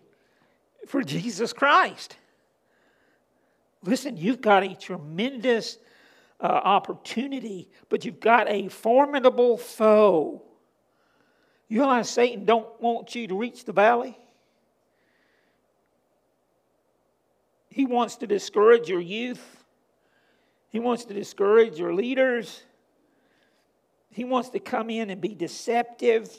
for 0.87 1.03
Jesus 1.03 1.53
Christ. 1.53 2.17
Listen, 3.83 4.17
you've 4.17 4.41
got 4.41 4.63
a 4.63 4.75
tremendous 4.75 5.79
uh, 6.41 6.47
opportunity, 6.47 7.71
but 7.89 8.05
you've 8.05 8.21
got 8.21 8.49
a 8.49 8.69
formidable 8.69 9.57
foe. 9.57 10.43
You 11.69 11.81
realize 11.81 12.11
Satan 12.11 12.45
don't 12.45 12.69
want 12.81 13.15
you 13.15 13.29
to 13.29 13.37
reach 13.37 13.65
the 13.65 13.73
valley? 13.73 14.19
He 17.69 17.87
wants 17.87 18.17
to 18.17 18.27
discourage 18.27 18.89
your 18.89 19.01
youth. 19.01 19.65
He 20.69 20.81
wants 20.81 21.05
to 21.05 21.15
discourage 21.15 21.79
your 21.79 21.95
leaders. 21.95 22.63
He 24.11 24.25
wants 24.25 24.51
to 24.51 24.59
come 24.59 24.91
in 24.91 25.11
and 25.11 25.21
be 25.21 25.35
deceptive. 25.35 26.37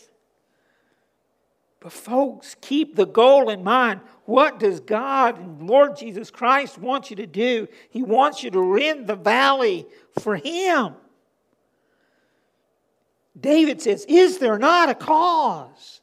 But, 1.82 1.92
folks, 1.92 2.56
keep 2.62 2.96
the 2.96 3.08
goal 3.08 3.50
in 3.50 3.64
mind. 3.64 4.02
What 4.26 4.60
does 4.60 4.80
God 4.80 5.40
and 5.40 5.68
Lord 5.68 5.98
Jesus 5.98 6.30
Christ 6.30 6.78
want 6.78 7.10
you 7.10 7.16
to 7.18 7.26
do? 7.26 7.68
He 7.90 8.04
wants 8.04 8.44
you 8.44 8.52
to 8.52 8.62
rend 8.62 9.08
the 9.08 9.16
valley 9.16 9.88
for 10.20 10.36
Him. 10.36 10.94
David 13.40 13.82
says, 13.82 14.06
Is 14.08 14.38
there 14.38 14.60
not 14.60 14.90
a 14.90 14.96
cause? 14.96 16.02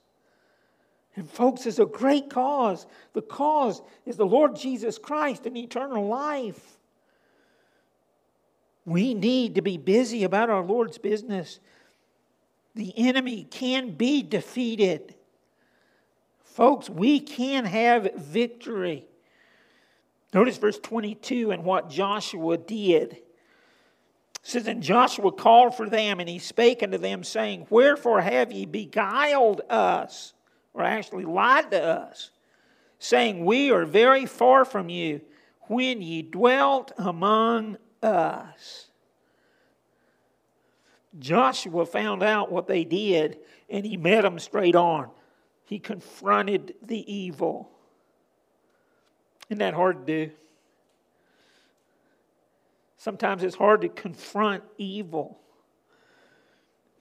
And, 1.15 1.31
folks, 1.31 1.65
it's 1.65 1.79
a 1.79 1.87
great 1.87 2.29
cause. 2.29 2.87
The 3.13 3.23
cause 3.23 3.81
is 4.05 4.17
the 4.17 4.27
Lord 4.27 4.57
Jesus 4.57 4.99
Christ 4.99 5.47
and 5.47 5.57
eternal 5.57 6.09
life. 6.09 6.77
We 8.85 9.15
need 9.15 9.55
to 9.55 9.63
be 9.63 9.77
busy 9.77 10.25
about 10.25 10.51
our 10.51 10.65
Lord's 10.65 10.99
business. 10.99 11.61
The 12.75 12.93
enemy 12.97 13.47
can 13.49 13.91
be 13.91 14.23
defeated. 14.23 15.15
Folks, 16.59 16.91
we 16.91 17.21
can 17.21 17.65
have 17.67 18.17
victory. 18.17 19.07
Notice 20.35 20.57
verse 20.57 20.81
22 20.81 21.53
and 21.53 21.63
what 21.63 21.89
Joshua 21.89 22.59
did. 22.59 23.13
It 23.13 23.25
says, 24.43 24.67
And 24.67 24.83
Joshua 24.83 25.31
called 25.31 25.77
for 25.77 25.89
them, 25.89 26.19
and 26.19 26.29
he 26.29 26.41
spake 26.41 26.83
unto 26.83 26.99
them, 26.99 27.23
saying, 27.23 27.69
Wherefore 27.71 28.21
have 28.23 28.51
ye 28.51 28.67
beguiled 28.67 29.61
us 29.71 30.35
or 30.75 30.83
actually 30.83 31.27
lied 31.27 31.71
to 31.71 31.81
us, 31.81 32.33
saying, 32.99 33.45
We 33.45 33.71
are 33.71 33.85
very 33.85 34.27
far 34.27 34.65
from 34.65 34.89
you 34.89 35.21
when 35.69 36.03
ye 36.03 36.23
dwelt 36.23 36.91
among 36.99 37.79
us. 38.03 38.89
Joshua 41.21 41.87
found 41.87 42.25
out 42.25 42.51
what 42.51 42.67
they 42.67 42.83
did 42.83 43.39
and 43.71 43.87
he 43.87 43.97
met 43.97 44.23
them 44.23 44.41
straight 44.41 44.75
on. 44.75 45.11
He 45.69 45.79
confronted 45.79 46.77
the 46.83 47.13
evil. 47.13 47.69
Isn't 49.51 49.59
that 49.59 49.75
hard 49.75 50.07
to 50.07 50.27
do? 50.27 50.33
Sometimes 52.97 53.43
it's 53.43 53.55
hard 53.55 53.83
to 53.83 53.91
confront 53.91 54.65
evil. 54.79 55.39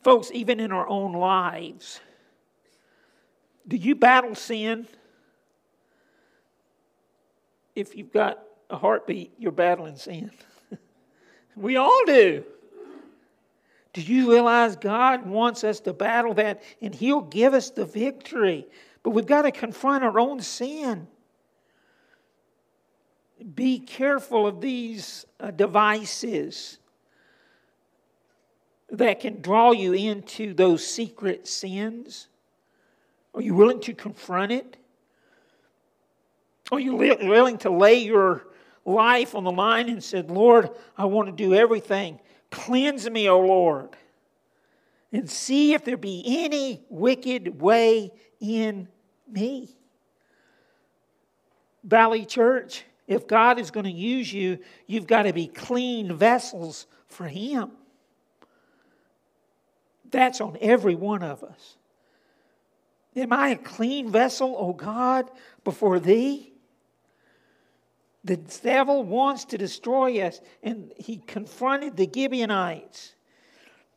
Folks, 0.03 0.29
even 0.33 0.59
in 0.59 0.73
our 0.73 0.85
own 0.85 1.13
lives, 1.13 2.01
do 3.65 3.77
you 3.77 3.95
battle 3.95 4.35
sin? 4.35 4.85
If 7.73 7.95
you've 7.95 8.11
got 8.11 8.43
a 8.69 8.75
heartbeat, 8.75 9.31
you're 9.37 9.53
battling 9.53 9.95
sin. 9.95 10.31
we 11.55 11.77
all 11.77 12.01
do. 12.05 12.43
Do 13.97 14.03
you 14.03 14.29
realize 14.29 14.75
God 14.75 15.25
wants 15.25 15.63
us 15.63 15.79
to 15.79 15.91
battle 15.91 16.35
that 16.35 16.61
and 16.83 16.93
He'll 16.93 17.23
give 17.23 17.55
us 17.55 17.71
the 17.71 17.83
victory? 17.83 18.67
But 19.01 19.09
we've 19.09 19.25
got 19.25 19.41
to 19.41 19.51
confront 19.51 20.03
our 20.03 20.19
own 20.19 20.39
sin. 20.39 21.07
Be 23.55 23.79
careful 23.79 24.45
of 24.45 24.61
these 24.61 25.25
uh, 25.39 25.49
devices 25.49 26.77
that 28.91 29.19
can 29.19 29.41
draw 29.41 29.71
you 29.71 29.93
into 29.93 30.53
those 30.53 30.85
secret 30.85 31.47
sins. 31.47 32.27
Are 33.33 33.41
you 33.41 33.55
willing 33.55 33.79
to 33.79 33.95
confront 33.95 34.51
it? 34.51 34.77
Are 36.71 36.79
you 36.79 36.97
willing 36.97 37.57
to 37.59 37.71
lay 37.71 37.95
your 37.95 38.45
life 38.85 39.33
on 39.33 39.43
the 39.43 39.51
line 39.51 39.89
and 39.89 40.03
said, 40.03 40.29
Lord, 40.29 40.69
I 40.95 41.05
want 41.05 41.29
to 41.29 41.31
do 41.31 41.55
everything 41.55 42.19
Cleanse 42.57 43.07
me, 43.07 43.29
O 43.29 43.39
Lord, 43.39 43.89
and 45.11 45.29
see 45.29 45.75
if 45.75 45.85
there 45.85 45.95
be 45.95 46.23
any 46.25 46.83
wicked 46.89 47.61
way 47.61 48.11
in 48.39 48.87
me. 49.29 49.69
Valley 51.83 52.25
Church, 52.25 52.83
if 53.05 53.27
God 53.27 53.59
is 53.59 53.69
going 53.69 53.83
to 53.83 53.91
use 53.91 54.33
you, 54.33 54.57
you've 54.87 55.05
got 55.05 55.23
to 55.23 55.33
be 55.33 55.45
clean 55.45 56.15
vessels 56.15 56.87
for 57.07 57.27
Him. 57.27 57.73
That's 60.09 60.41
on 60.41 60.57
every 60.59 60.95
one 60.95 61.21
of 61.21 61.43
us. 61.43 61.77
Am 63.15 63.31
I 63.31 63.49
a 63.49 63.55
clean 63.55 64.09
vessel, 64.11 64.55
O 64.57 64.73
God, 64.73 65.29
before 65.63 65.99
Thee? 65.99 66.53
The 68.27 68.35
devil 68.35 69.03
wants 69.03 69.45
to 69.45 69.57
destroy 69.57 70.21
us, 70.21 70.41
and 70.61 70.91
he 70.97 71.17
confronted 71.27 71.95
the 71.95 72.09
Gibeonites. 72.13 73.15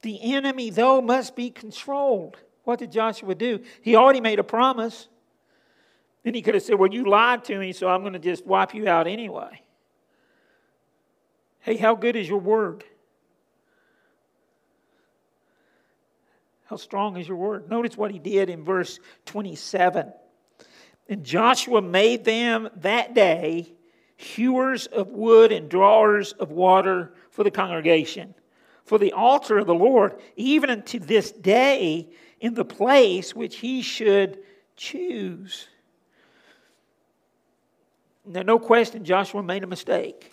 The 0.02 0.20
enemy, 0.34 0.70
though, 0.70 1.00
must 1.00 1.34
be 1.34 1.50
controlled. 1.50 2.36
What 2.62 2.78
did 2.78 2.92
Joshua 2.92 3.34
do? 3.34 3.58
He 3.82 3.96
already 3.96 4.20
made 4.20 4.38
a 4.38 4.44
promise. 4.44 5.08
Then 6.22 6.34
he 6.34 6.42
could 6.42 6.54
have 6.54 6.62
said, 6.62 6.78
Well, 6.78 6.92
you 6.92 7.10
lied 7.10 7.42
to 7.46 7.58
me, 7.58 7.72
so 7.72 7.88
I'm 7.88 8.02
going 8.02 8.12
to 8.12 8.20
just 8.20 8.46
wipe 8.46 8.72
you 8.72 8.86
out 8.86 9.08
anyway. 9.08 9.62
Hey, 11.58 11.76
how 11.76 11.96
good 11.96 12.14
is 12.14 12.28
your 12.28 12.38
word? 12.38 12.84
How 16.66 16.76
strong 16.76 17.16
is 17.16 17.26
your 17.26 17.36
word? 17.36 17.68
Notice 17.68 17.96
what 17.96 18.12
he 18.12 18.20
did 18.20 18.48
in 18.48 18.62
verse 18.62 19.00
27. 19.26 20.12
And 21.08 21.24
Joshua 21.24 21.82
made 21.82 22.24
them 22.24 22.68
that 22.76 23.12
day 23.12 23.72
hewers 24.20 24.86
of 24.86 25.08
wood 25.08 25.50
and 25.50 25.68
drawers 25.68 26.32
of 26.32 26.50
water 26.50 27.14
for 27.30 27.42
the 27.42 27.50
congregation, 27.50 28.34
for 28.84 28.98
the 28.98 29.12
altar 29.12 29.58
of 29.58 29.66
the 29.66 29.74
Lord, 29.74 30.20
even 30.36 30.68
unto 30.68 30.98
this 30.98 31.32
day, 31.32 32.10
in 32.38 32.52
the 32.54 32.64
place 32.64 33.34
which 33.34 33.56
he 33.56 33.80
should 33.80 34.38
choose. 34.76 35.68
Now, 38.26 38.42
no 38.42 38.58
question, 38.58 39.04
Joshua 39.04 39.42
made 39.42 39.64
a 39.64 39.66
mistake. 39.66 40.30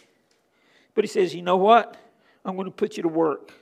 But 0.93 1.05
he 1.05 1.07
says, 1.07 1.33
You 1.33 1.41
know 1.41 1.57
what? 1.57 1.95
I'm 2.43 2.55
going 2.55 2.65
to 2.65 2.71
put 2.71 2.97
you 2.97 3.03
to 3.03 3.09
work. 3.09 3.53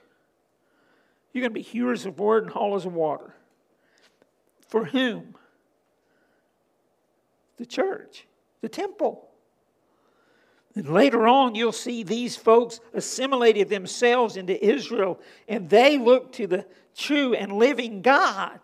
You're 1.33 1.41
going 1.41 1.51
to 1.51 1.53
be 1.53 1.61
hewers 1.61 2.05
of 2.05 2.19
wood 2.19 2.43
and 2.43 2.51
haulers 2.51 2.85
of 2.85 2.93
water. 2.93 3.35
For 4.69 4.85
whom? 4.85 5.35
The 7.57 7.65
church, 7.65 8.25
the 8.61 8.69
temple. 8.69 9.24
And 10.75 10.89
later 10.89 11.25
on, 11.27 11.55
you'll 11.55 11.71
see 11.71 12.03
these 12.03 12.35
folks 12.35 12.81
assimilated 12.93 13.69
themselves 13.69 14.35
into 14.35 14.63
Israel 14.63 15.19
and 15.47 15.69
they 15.69 15.97
looked 15.97 16.35
to 16.35 16.47
the 16.47 16.65
true 16.95 17.33
and 17.33 17.53
living 17.53 18.01
God. 18.01 18.59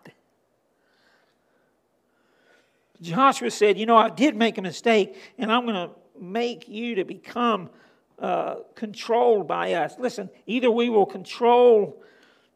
Joshua 3.00 3.50
said, 3.50 3.78
You 3.78 3.86
know, 3.86 3.96
I 3.96 4.10
did 4.10 4.36
make 4.36 4.58
a 4.58 4.62
mistake 4.62 5.16
and 5.38 5.50
I'm 5.50 5.64
going 5.64 5.88
to 5.88 5.90
make 6.20 6.68
you 6.68 6.96
to 6.96 7.04
become 7.04 7.70
uh, 8.18 8.56
controlled 8.74 9.48
by 9.48 9.72
us. 9.72 9.94
Listen, 9.98 10.28
either 10.46 10.70
we 10.70 10.90
will 10.90 11.06
control 11.06 12.00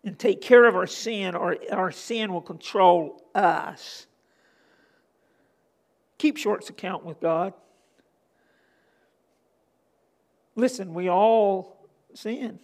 and 0.05 0.19
take 0.19 0.41
care 0.41 0.67
of 0.67 0.77
our 0.77 0.87
sin 0.87 1.35
or 1.35 1.57
our 1.73 1.91
sin 1.91 2.33
will 2.33 2.43
control 2.43 3.25
us. 3.35 4.07
Keep 6.19 6.37
short's 6.37 6.71
account 6.71 7.05
with 7.05 7.21
God. 7.21 7.55
Listen, 10.57 10.95
we 10.95 11.09
all 11.09 11.87
sin. 12.15 12.59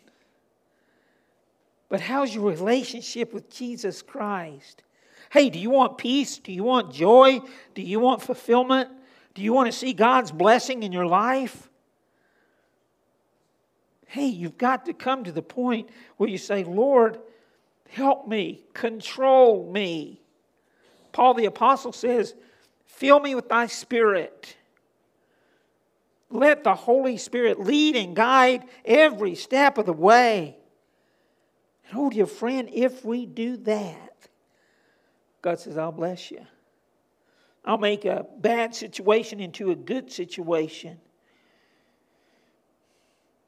But 1.89 2.01
how's 2.01 2.35
your 2.35 2.49
relationship 2.49 3.35
with 3.35 3.51
Jesus 3.51 4.01
Christ? 4.01 4.83
Hey, 5.31 5.51
do 5.51 5.59
you 5.59 5.71
want 5.71 5.99
peace? 5.99 6.39
Do 6.39 6.53
you 6.53 6.65
want 6.65 6.93
joy? 6.93 7.41
Do 7.75 7.83
you 7.83 8.01
want 8.01 8.23
fulfillment? 8.23 8.89
Do 9.35 9.43
you 9.43 9.53
want 9.53 9.71
to 9.71 9.77
see 9.77 9.93
God's 9.93 10.33
blessing 10.33 10.83
in 10.83 10.93
your 10.93 11.07
life? 11.07 11.69
Hey, 14.07 14.27
you've 14.27 14.59
got 14.59 14.87
to 14.87 14.95
come 14.95 15.25
to 15.25 15.33
the 15.33 15.43
point 15.43 15.89
where 16.17 16.29
you 16.29 16.39
say, 16.39 16.65
Lord, 16.65 17.19
help 17.89 18.27
me, 18.27 18.65
control 18.75 19.71
me. 19.71 20.21
Paul 21.13 21.35
the 21.35 21.47
Apostle 21.47 21.93
says, 21.93 22.35
Fill 22.85 23.21
me 23.21 23.35
with 23.35 23.49
thy 23.49 23.67
spirit. 23.67 24.57
Let 26.33 26.65
the 26.65 26.75
Holy 26.75 27.19
Spirit 27.19 27.61
lead 27.61 27.95
and 27.95 28.17
guide 28.17 28.65
every 28.85 29.35
step 29.35 29.77
of 29.77 29.87
the 29.87 29.93
way. 29.93 30.57
And 31.89 31.99
oh, 31.99 32.11
dear 32.11 32.27
friend, 32.27 32.71
if 32.73 33.05
we 33.05 33.27
do 33.27 33.59
that, 33.59 34.29
God 35.43 35.61
says, 35.61 35.77
I'll 35.77 35.93
bless 35.93 36.31
you. 36.31 36.41
I'll 37.65 37.79
make 37.79 38.07
a 38.07 38.27
bad 38.39 38.75
situation 38.75 39.41
into 39.41 39.71
a 39.71 39.75
good 39.75 40.11
situation. 40.11 40.99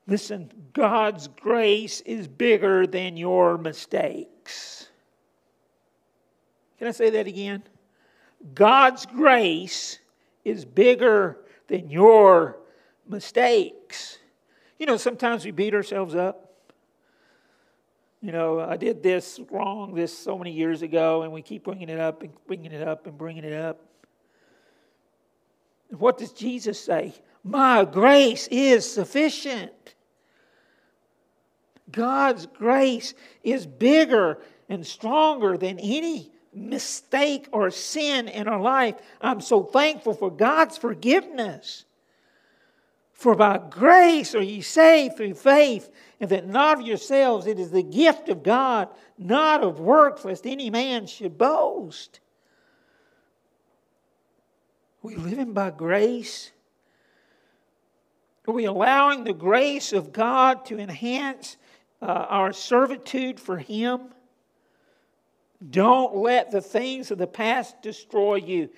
Listen, 0.07 0.51
God's 0.75 1.29
grace 1.29 2.03
is 2.03 2.29
bigger 2.29 2.87
than 2.87 3.17
your 3.17 3.57
mistakes. 3.57 4.89
Can 6.79 6.89
I 6.89 6.91
say 6.91 7.09
that 7.11 7.27
again? 7.27 7.63
God's 8.55 9.07
grace 9.07 9.99
is 10.45 10.67
bigger 10.67 11.39
than 11.69 11.89
your 11.89 12.59
mistakes. 13.09 14.19
You 14.79 14.87
know, 14.87 14.97
sometimes 14.97 15.45
we 15.45 15.51
beat 15.51 15.75
ourselves 15.75 16.15
up. 16.15 16.53
You 18.21 18.33
know, 18.33 18.59
I 18.61 18.77
did 18.77 19.03
this 19.03 19.39
wrong 19.51 19.95
this 19.95 20.17
so 20.17 20.39
many 20.39 20.51
years 20.51 20.81
ago, 20.83 21.23
and 21.23 21.33
we 21.33 21.43
keep 21.43 21.65
bringing 21.65 21.91
it 21.91 22.01
up 22.01 22.23
and 22.23 22.33
bringing 22.47 22.73
it 22.73 22.87
up 22.87 23.07
and 23.07 23.19
bringing 23.19 23.45
it 23.45 23.53
up. 23.53 23.81
And 25.91 26.01
what 26.01 26.17
does 26.17 26.33
Jesus 26.33 26.81
say? 26.81 27.13
My 27.43 27.85
grace 27.85 28.49
is 28.51 28.91
sufficient. 28.91 29.95
God's 31.91 32.47
grace 32.47 33.13
is 33.43 33.67
bigger 33.67 34.39
and 34.69 34.87
stronger 34.87 35.59
than 35.59 35.79
any 35.79 36.33
mistake 36.55 37.49
or 37.53 37.71
sin 37.71 38.29
in 38.29 38.49
our 38.49 38.61
life. 38.61 38.95
I'm 39.21 39.41
so 39.41 39.63
thankful 39.63 40.15
for 40.15 40.31
God's 40.31 40.79
forgiveness. 40.79 41.85
For 43.15 43.37
by 43.37 43.59
grace 43.71 44.35
are 44.35 44.43
ye 44.43 44.61
saved 44.61 45.17
through 45.17 45.35
faith, 45.35 45.89
and 46.21 46.29
that 46.31 46.49
not 46.49 46.81
of 46.81 46.87
yourselves, 46.87 47.47
it 47.47 47.61
is 47.61 47.71
the 47.71 47.83
gift 47.83 48.29
of 48.29 48.43
God, 48.43 48.89
not 49.17 49.63
of 49.63 49.79
works, 49.79 50.25
lest 50.25 50.47
any 50.47 50.69
man 50.69 51.07
should 51.07 51.39
boast. 51.39 52.19
Are 55.03 55.09
we 55.09 55.17
living 55.17 55.53
by 55.53 55.71
grace? 55.71 56.51
Are 58.49 58.53
we 58.53 58.65
allowing 58.65 59.25
the 59.25 59.33
grace 59.33 59.93
of 59.93 60.13
God 60.13 60.65
to 60.67 60.79
enhance 60.79 61.57
uh, 62.03 62.07
our 62.07 62.53
servitude 62.53 63.39
for 63.39 63.57
Him? 63.57 64.01
Don't 65.71 66.17
let 66.17 66.51
the 66.51 66.61
things 66.61 67.13
of 67.13 67.19
the 67.19 67.29
past 67.29 67.81
destroy 67.81 68.37
you. 68.37 68.71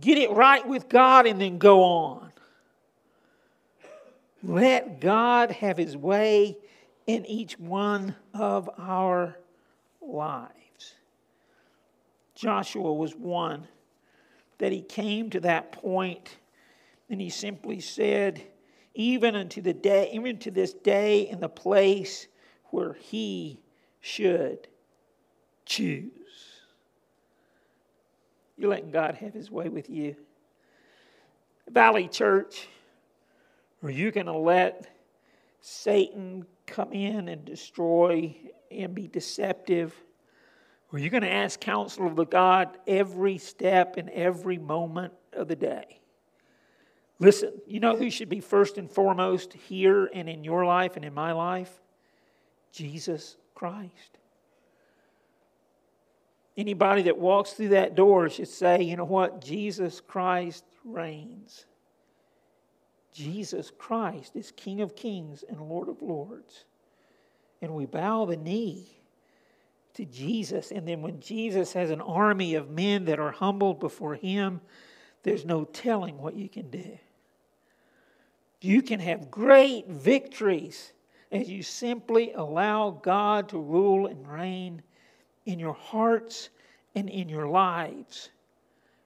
Get 0.00 0.18
it 0.18 0.32
right 0.32 0.66
with 0.66 0.88
God 0.88 1.26
and 1.26 1.40
then 1.40 1.58
go 1.58 1.82
on. 1.82 2.29
Let 4.42 5.00
God 5.00 5.50
have 5.50 5.76
his 5.76 5.96
way 5.96 6.56
in 7.06 7.26
each 7.26 7.58
one 7.58 8.14
of 8.32 8.70
our 8.78 9.36
lives. 10.00 10.94
Joshua 12.34 12.92
was 12.92 13.14
one 13.14 13.68
that 14.58 14.72
he 14.72 14.80
came 14.80 15.30
to 15.30 15.40
that 15.40 15.72
point 15.72 16.38
and 17.10 17.20
he 17.20 17.28
simply 17.28 17.80
said, 17.80 18.42
even 18.94 19.34
unto 19.34 19.60
the 19.60 19.72
day, 19.72 20.10
even 20.12 20.38
to 20.38 20.50
this 20.50 20.72
day 20.72 21.28
in 21.28 21.40
the 21.40 21.48
place 21.48 22.28
where 22.66 22.94
he 22.94 23.60
should 24.00 24.68
choose. 25.66 26.10
You're 28.56 28.70
letting 28.70 28.90
God 28.90 29.16
have 29.16 29.34
his 29.34 29.50
way 29.50 29.68
with 29.68 29.90
you. 29.90 30.16
Valley 31.68 32.08
Church, 32.08 32.68
are 33.82 33.90
you 33.90 34.10
going 34.10 34.26
to 34.26 34.36
let 34.36 34.86
Satan 35.60 36.46
come 36.66 36.92
in 36.92 37.28
and 37.28 37.44
destroy 37.44 38.36
and 38.70 38.94
be 38.94 39.08
deceptive? 39.08 39.94
Are 40.92 40.98
you 40.98 41.08
going 41.10 41.22
to 41.22 41.32
ask 41.32 41.60
counsel 41.60 42.06
of 42.06 42.16
the 42.16 42.26
God 42.26 42.76
every 42.86 43.38
step 43.38 43.96
and 43.96 44.10
every 44.10 44.58
moment 44.58 45.12
of 45.32 45.48
the 45.48 45.56
day? 45.56 46.00
Listen, 47.18 47.52
you 47.66 47.80
know 47.80 47.96
who 47.96 48.10
should 48.10 48.28
be 48.28 48.40
first 48.40 48.78
and 48.78 48.90
foremost 48.90 49.52
here 49.52 50.10
and 50.12 50.28
in 50.28 50.42
your 50.42 50.64
life 50.64 50.96
and 50.96 51.04
in 51.04 51.14
my 51.14 51.32
life? 51.32 51.80
Jesus 52.72 53.36
Christ. 53.54 54.18
Anybody 56.56 57.02
that 57.02 57.18
walks 57.18 57.52
through 57.52 57.68
that 57.68 57.94
door 57.94 58.28
should 58.28 58.48
say, 58.48 58.82
you 58.82 58.96
know 58.96 59.04
what? 59.04 59.40
Jesus 59.42 60.00
Christ 60.00 60.64
reigns. 60.84 61.66
Jesus 63.12 63.70
Christ 63.76 64.36
is 64.36 64.52
King 64.52 64.80
of 64.80 64.96
kings 64.96 65.44
and 65.48 65.60
Lord 65.60 65.88
of 65.88 66.02
lords. 66.02 66.64
And 67.62 67.74
we 67.74 67.86
bow 67.86 68.24
the 68.24 68.36
knee 68.36 68.88
to 69.94 70.04
Jesus. 70.04 70.70
And 70.70 70.86
then 70.86 71.02
when 71.02 71.20
Jesus 71.20 71.72
has 71.72 71.90
an 71.90 72.00
army 72.00 72.54
of 72.54 72.70
men 72.70 73.04
that 73.06 73.18
are 73.18 73.32
humbled 73.32 73.80
before 73.80 74.14
him, 74.14 74.60
there's 75.22 75.44
no 75.44 75.64
telling 75.64 76.18
what 76.18 76.34
you 76.34 76.48
can 76.48 76.70
do. 76.70 76.98
You 78.60 78.82
can 78.82 79.00
have 79.00 79.30
great 79.30 79.88
victories 79.88 80.92
as 81.32 81.48
you 81.48 81.62
simply 81.62 82.32
allow 82.32 82.90
God 82.90 83.48
to 83.50 83.58
rule 83.58 84.06
and 84.06 84.26
reign 84.28 84.82
in 85.46 85.58
your 85.58 85.74
hearts 85.74 86.50
and 86.94 87.08
in 87.08 87.28
your 87.28 87.48
lives 87.48 88.30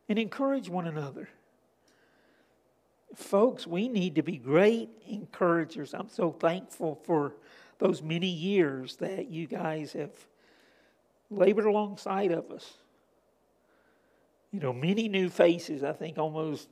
and 0.08 0.18
encourage 0.18 0.68
one 0.68 0.86
another. 0.86 1.28
Folks, 3.14 3.66
we 3.66 3.88
need 3.88 4.14
to 4.16 4.22
be 4.22 4.36
great 4.36 4.88
encouragers. 5.08 5.94
I'm 5.94 6.08
so 6.08 6.32
thankful 6.32 7.00
for 7.04 7.34
those 7.78 8.02
many 8.02 8.28
years 8.28 8.96
that 8.96 9.28
you 9.28 9.46
guys 9.46 9.92
have 9.92 10.12
labored 11.30 11.66
alongside 11.66 12.32
of 12.32 12.50
us. 12.50 12.74
You 14.52 14.60
know, 14.60 14.72
many 14.72 15.08
new 15.08 15.28
faces, 15.28 15.82
I 15.82 15.92
think 15.92 16.18
almost 16.18 16.68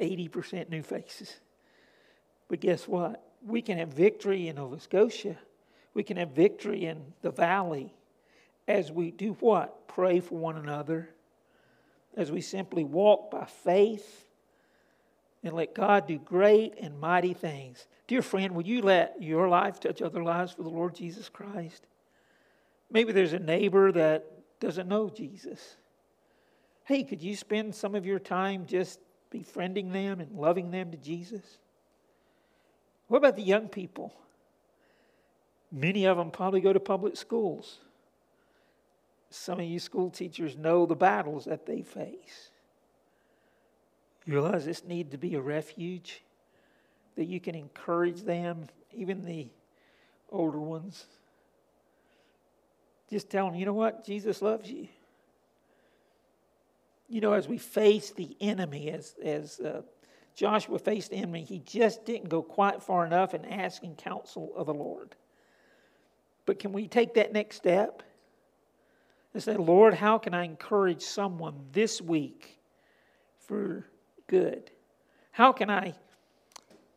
80% 0.00 0.68
new 0.68 0.82
faces. 0.82 1.36
But 2.48 2.60
guess 2.60 2.86
what? 2.86 3.22
We 3.44 3.62
can 3.62 3.78
have 3.78 3.88
victory 3.88 4.48
in 4.48 4.56
Nova 4.56 4.80
Scotia. 4.80 5.36
We 5.94 6.02
can 6.02 6.16
have 6.16 6.30
victory 6.30 6.86
in 6.86 7.12
the 7.22 7.30
valley 7.30 7.94
as 8.68 8.90
we 8.90 9.10
do 9.10 9.36
what? 9.40 9.86
Pray 9.88 10.20
for 10.20 10.36
one 10.36 10.56
another. 10.56 11.10
As 12.16 12.32
we 12.32 12.40
simply 12.40 12.84
walk 12.84 13.30
by 13.30 13.44
faith 13.44 14.25
and 15.46 15.56
let 15.56 15.74
God 15.74 16.06
do 16.06 16.18
great 16.18 16.74
and 16.80 16.98
mighty 16.98 17.34
things. 17.34 17.86
Dear 18.06 18.22
friend, 18.22 18.54
will 18.54 18.66
you 18.66 18.82
let 18.82 19.20
your 19.20 19.48
life 19.48 19.80
touch 19.80 20.02
other 20.02 20.22
lives 20.22 20.52
for 20.52 20.62
the 20.62 20.68
Lord 20.68 20.94
Jesus 20.94 21.28
Christ? 21.28 21.86
Maybe 22.90 23.12
there's 23.12 23.32
a 23.32 23.38
neighbor 23.38 23.90
that 23.92 24.24
doesn't 24.60 24.88
know 24.88 25.08
Jesus. 25.08 25.76
Hey, 26.84 27.02
could 27.02 27.22
you 27.22 27.34
spend 27.34 27.74
some 27.74 27.94
of 27.94 28.06
your 28.06 28.18
time 28.18 28.66
just 28.66 29.00
befriending 29.30 29.92
them 29.92 30.20
and 30.20 30.32
loving 30.32 30.70
them 30.70 30.92
to 30.92 30.96
Jesus? 30.96 31.58
What 33.08 33.18
about 33.18 33.36
the 33.36 33.42
young 33.42 33.68
people? 33.68 34.14
Many 35.72 36.04
of 36.06 36.16
them 36.16 36.30
probably 36.30 36.60
go 36.60 36.72
to 36.72 36.80
public 36.80 37.16
schools. 37.16 37.78
Some 39.30 39.58
of 39.58 39.66
you 39.66 39.78
school 39.78 40.10
teachers 40.10 40.56
know 40.56 40.86
the 40.86 40.94
battles 40.94 41.44
that 41.46 41.66
they 41.66 41.82
face. 41.82 42.50
You 44.26 44.32
realize 44.32 44.64
this 44.64 44.84
need 44.84 45.12
to 45.12 45.18
be 45.18 45.36
a 45.36 45.40
refuge 45.40 46.22
that 47.14 47.26
you 47.26 47.40
can 47.40 47.54
encourage 47.54 48.22
them, 48.22 48.66
even 48.92 49.24
the 49.24 49.48
older 50.30 50.58
ones. 50.58 51.06
Just 53.08 53.30
tell 53.30 53.46
them, 53.46 53.54
you 53.54 53.64
know 53.64 53.72
what? 53.72 54.04
Jesus 54.04 54.42
loves 54.42 54.68
you. 54.70 54.88
You 57.08 57.20
know, 57.20 57.34
as 57.34 57.46
we 57.46 57.56
face 57.56 58.10
the 58.10 58.36
enemy, 58.40 58.90
as, 58.90 59.14
as 59.22 59.60
uh, 59.60 59.82
Joshua 60.34 60.80
faced 60.80 61.12
the 61.12 61.16
enemy, 61.18 61.44
he 61.44 61.60
just 61.60 62.04
didn't 62.04 62.28
go 62.28 62.42
quite 62.42 62.82
far 62.82 63.06
enough 63.06 63.32
in 63.32 63.44
asking 63.44 63.94
counsel 63.94 64.52
of 64.56 64.66
the 64.66 64.74
Lord. 64.74 65.14
But 66.46 66.58
can 66.58 66.72
we 66.72 66.88
take 66.88 67.14
that 67.14 67.32
next 67.32 67.56
step 67.56 68.02
and 69.32 69.42
say, 69.42 69.54
Lord, 69.54 69.94
how 69.94 70.18
can 70.18 70.34
I 70.34 70.44
encourage 70.44 71.02
someone 71.02 71.54
this 71.70 72.02
week 72.02 72.58
for 73.38 73.86
good? 74.26 74.70
How 75.32 75.52
can 75.52 75.70
I 75.70 75.94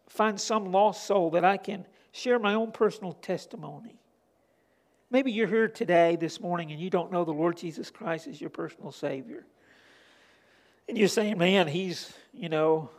find 0.08 0.40
some 0.40 0.72
lost 0.72 1.06
soul 1.06 1.32
that 1.32 1.46
I 1.46 1.58
can 1.58 1.86
share 2.12 2.40
my 2.40 2.54
own 2.54 2.72
personal 2.72 3.14
testimony? 3.14 4.00
Maybe 5.12 5.32
you're 5.32 5.48
here 5.48 5.68
today, 5.68 6.16
this 6.16 6.40
morning, 6.40 6.72
and 6.72 6.80
you 6.80 6.90
don't 6.90 7.12
know 7.12 7.26
the 7.26 7.32
Lord 7.32 7.58
Jesus 7.58 7.90
Christ 7.90 8.28
as 8.28 8.40
your 8.40 8.52
personal 8.52 8.92
Savior. 8.92 9.46
And 10.88 10.98
you're 10.98 11.08
saying, 11.08 11.38
man, 11.38 11.68
he's, 11.68 12.14
you 12.34 12.50
know, 12.50 12.90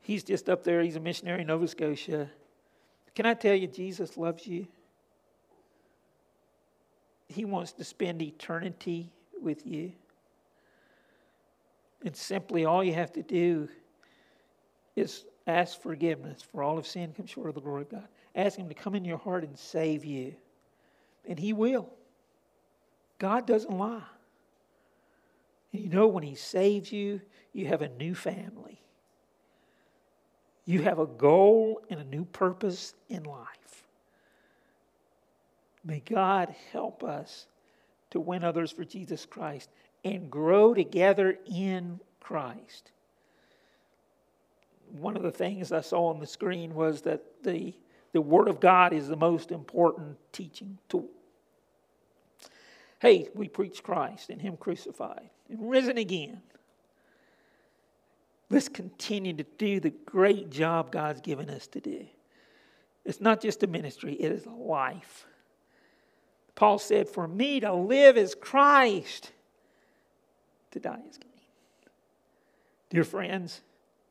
he's 0.00 0.24
just 0.24 0.48
up 0.48 0.64
there. 0.64 0.82
He's 0.82 0.96
a 0.96 1.00
missionary 1.00 1.42
in 1.42 1.46
Nova 1.46 1.68
Scotia. 1.68 2.30
Can 3.14 3.26
I 3.26 3.34
tell 3.34 3.54
you, 3.54 3.66
Jesus 3.66 4.16
loves 4.16 4.46
you? 4.46 4.66
He 7.28 7.44
wants 7.44 7.72
to 7.72 7.84
spend 7.84 8.22
eternity 8.22 9.12
with 9.40 9.66
you. 9.66 9.92
And 12.04 12.14
simply 12.14 12.66
all 12.66 12.84
you 12.84 12.92
have 12.92 13.12
to 13.14 13.22
do 13.22 13.68
is 14.94 15.24
ask 15.46 15.80
forgiveness 15.80 16.42
for 16.42 16.62
all 16.62 16.78
of 16.78 16.86
sin, 16.86 17.14
come 17.16 17.26
short 17.26 17.48
of 17.48 17.54
the 17.54 17.60
glory 17.62 17.82
of 17.82 17.90
God. 17.90 18.08
Ask 18.34 18.58
Him 18.58 18.68
to 18.68 18.74
come 18.74 18.94
in 18.94 19.04
your 19.04 19.18
heart 19.18 19.42
and 19.42 19.58
save 19.58 20.04
you. 20.04 20.34
And 21.26 21.38
He 21.38 21.54
will. 21.54 21.88
God 23.18 23.46
doesn't 23.46 23.76
lie. 23.76 24.02
And 25.72 25.82
you 25.82 25.88
know, 25.88 26.06
when 26.06 26.22
He 26.22 26.34
saves 26.34 26.92
you, 26.92 27.22
you 27.52 27.66
have 27.66 27.80
a 27.80 27.88
new 27.88 28.14
family. 28.14 28.82
You 30.66 30.82
have 30.82 30.98
a 30.98 31.06
goal 31.06 31.80
and 31.88 32.00
a 32.00 32.04
new 32.04 32.24
purpose 32.26 32.94
in 33.08 33.24
life. 33.24 33.84
May 35.84 36.00
God 36.00 36.54
help 36.72 37.02
us 37.02 37.46
to 38.10 38.20
win 38.20 38.44
others 38.44 38.70
for 38.70 38.84
Jesus 38.84 39.26
Christ 39.26 39.70
and 40.04 40.30
grow 40.30 40.74
together 40.74 41.38
in 41.46 41.98
Christ. 42.20 42.90
One 44.92 45.16
of 45.16 45.22
the 45.22 45.32
things 45.32 45.72
I 45.72 45.80
saw 45.80 46.08
on 46.08 46.20
the 46.20 46.26
screen 46.26 46.74
was 46.74 47.02
that 47.02 47.22
the, 47.42 47.74
the 48.12 48.20
Word 48.20 48.48
of 48.48 48.60
God 48.60 48.92
is 48.92 49.08
the 49.08 49.16
most 49.16 49.50
important 49.50 50.16
teaching 50.32 50.78
tool. 50.88 51.08
Hey, 53.00 53.28
we 53.34 53.48
preach 53.48 53.82
Christ 53.82 54.30
and 54.30 54.40
Him 54.40 54.56
crucified 54.56 55.30
and 55.48 55.70
risen 55.70 55.98
again. 55.98 56.40
Let's 58.50 58.68
continue 58.68 59.32
to 59.32 59.44
do 59.58 59.80
the 59.80 59.90
great 59.90 60.50
job 60.50 60.92
God's 60.92 61.20
given 61.20 61.50
us 61.50 61.66
to 61.68 61.80
do. 61.80 62.06
It's 63.04 63.20
not 63.20 63.40
just 63.40 63.62
a 63.62 63.66
ministry, 63.66 64.14
it 64.14 64.32
is 64.32 64.46
a 64.46 64.50
life. 64.50 65.26
Paul 66.54 66.78
said, 66.78 67.08
For 67.08 67.26
me 67.26 67.60
to 67.60 67.74
live 67.74 68.16
is 68.16 68.34
Christ 68.34 69.32
to 70.74 70.80
die 70.80 71.00
is 71.08 71.16
gain. 71.16 71.30
Dear 72.90 73.04
friends, 73.04 73.62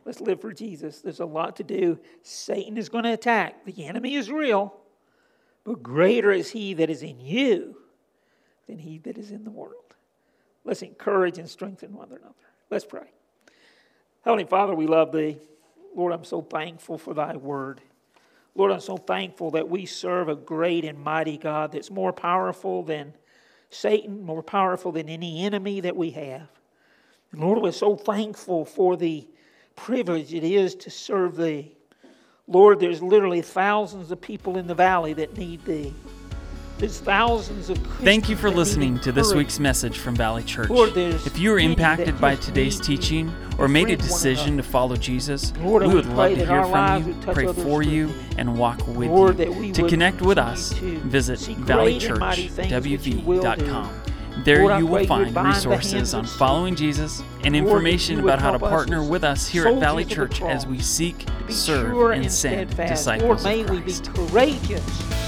let's 0.06 0.20
live 0.20 0.42
for 0.42 0.52
Jesus. 0.52 1.00
There's 1.00 1.20
a 1.20 1.26
lot 1.26 1.56
to 1.58 1.64
do. 1.64 2.00
Satan 2.24 2.78
is 2.78 2.90
going 2.90 3.04
to 3.04 3.14
attack. 3.14 3.64
The 3.66 3.86
enemy 3.86 4.16
is 4.16 4.32
real, 4.32 4.74
but 5.64 5.84
greater 5.84 6.32
is 6.32 6.52
he 6.52 6.74
that 6.74 6.90
is 6.90 7.04
in 7.04 7.20
you 7.22 7.78
than 8.68 8.80
he 8.80 8.98
that 9.00 9.18
is 9.18 9.32
in 9.32 9.44
the 9.44 9.52
world. 9.52 9.96
Let's 10.66 10.82
encourage 10.82 11.38
and 11.38 11.50
strengthen 11.50 11.94
one 11.94 12.08
another. 12.08 12.34
Let's 12.70 12.86
pray. 12.86 13.12
Heavenly 14.24 14.46
Father, 14.46 14.74
we 14.74 14.88
love 14.88 15.12
thee. 15.12 15.38
Lord, 15.96 16.14
I'm 16.14 16.24
so 16.24 16.42
thankful 16.42 16.98
for 16.98 17.14
thy 17.14 17.36
word. 17.36 17.82
Lord, 18.56 18.72
I'm 18.72 18.80
so 18.80 18.98
thankful 18.98 19.52
that 19.52 19.68
we 19.68 19.86
serve 19.86 20.30
a 20.30 20.36
great 20.36 20.86
and 20.86 20.98
mighty 21.00 21.38
God 21.38 21.74
that's 21.74 21.92
more 21.92 22.14
powerful 22.14 22.84
than 22.84 23.14
Satan, 23.74 24.24
more 24.24 24.44
powerful 24.44 24.92
than 24.92 25.10
any 25.10 25.46
enemy 25.46 25.82
that 25.82 25.96
we 25.96 26.12
have. 26.12 26.48
And 27.32 27.42
Lord, 27.42 27.62
we're 27.62 27.72
so 27.72 27.96
thankful 27.96 28.66
for 28.66 28.96
the 28.96 29.28
privilege 29.76 30.34
it 30.34 30.44
is 30.44 30.76
to 30.76 30.92
serve 30.92 31.36
Thee. 31.36 31.76
Lord, 32.48 32.80
there's 32.80 33.02
literally 33.02 33.42
thousands 33.42 34.12
of 34.12 34.22
people 34.22 34.58
in 34.58 34.68
the 34.68 34.76
valley 34.76 35.14
that 35.14 35.38
need 35.38 35.66
Thee. 35.66 35.94
Thousands 36.88 37.70
of 37.70 37.78
Christians 37.78 38.04
Thank 38.04 38.30
you 38.30 38.36
for 38.36 38.50
listening 38.50 39.00
to 39.00 39.14
this 39.14 39.34
week's 39.34 39.58
message 39.58 40.00
from 40.00 40.16
Valley 40.16 40.44
Church. 40.44 40.70
If 40.70 41.40
you 41.40 41.52
were 41.52 41.60
impacted 41.60 42.20
by 42.20 42.36
today's 42.36 42.78
teaching 42.78 43.34
or 43.58 43.70
made 43.70 43.90
a 43.90 43.96
decision 43.96 44.58
to 44.58 44.64
follow 44.64 44.98
Jesus, 44.98 45.56
Lord, 45.58 45.84
we 45.84 45.94
would 45.94 46.06
love 46.08 46.32
to 46.32 46.46
hear 46.46 46.66
from 46.66 47.08
you, 47.08 47.16
pray 47.22 47.54
for 47.54 47.84
you, 47.84 48.10
and 48.38 48.58
walk 48.58 48.86
with 48.88 49.10
Lord, 49.10 49.40
you. 49.40 49.72
To 49.72 49.88
connect 49.88 50.22
with 50.22 50.38
us, 50.38 50.74
visit 50.74 51.40
see 51.40 51.54
great 51.54 52.04
and 52.04 52.20
mighty 52.20 52.50
things 52.50 52.72
that 52.72 52.86
you 52.86 53.20
will 53.22 53.42
do. 53.42 53.48
valleychurchwv.com. 53.48 54.02
There 54.44 54.68
Lord, 54.68 54.80
you 54.80 54.88
will 54.88 55.06
find 55.06 55.36
resources 55.36 56.14
on 56.14 56.26
following 56.26 56.76
Jesus 56.76 57.24
and 57.46 57.56
information 57.56 58.18
would 58.18 58.26
about 58.26 58.42
how 58.42 58.52
to 58.52 58.60
partner 58.60 59.08
with 59.08 59.24
us 59.24 59.48
here 59.48 59.68
at 59.68 59.80
Valley 59.80 60.04
Church 60.04 60.42
as 60.42 60.66
we 60.66 60.80
seek, 60.80 61.28
serve, 61.48 61.92
sure 61.92 62.12
and 62.12 62.24
and 62.24 62.32
send 62.32 62.76
disciples 62.76 63.46
Lord, 63.46 63.64
of 63.64 63.70
may 63.70 63.78
we 63.78 63.80
be 63.82 63.94
courageous 63.94 65.23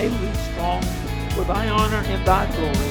they 0.00 0.08
be 0.08 0.32
strong 0.32 0.82
for 1.32 1.44
thy 1.44 1.68
honor 1.68 2.02
and 2.06 2.26
thy 2.26 2.50
glory. 2.56 2.90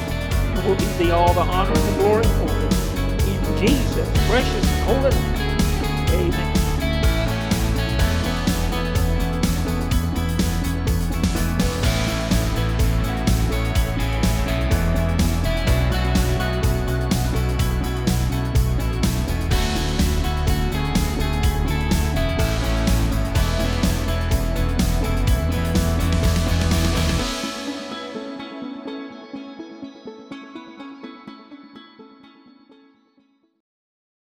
And 0.53 0.67
will 0.67 0.75
give 0.75 0.97
thee 0.99 1.09
all 1.09 1.33
the 1.33 1.41
honor 1.41 1.73
and 1.73 1.95
the 1.95 2.03
glory 2.03 2.23
for 2.23 2.55
it. 2.55 3.27
In 3.27 3.57
Jesus' 3.57 4.09
precious 4.27 4.69
holy 4.81 5.09
name. 5.09 6.33
Amen. 6.33 6.58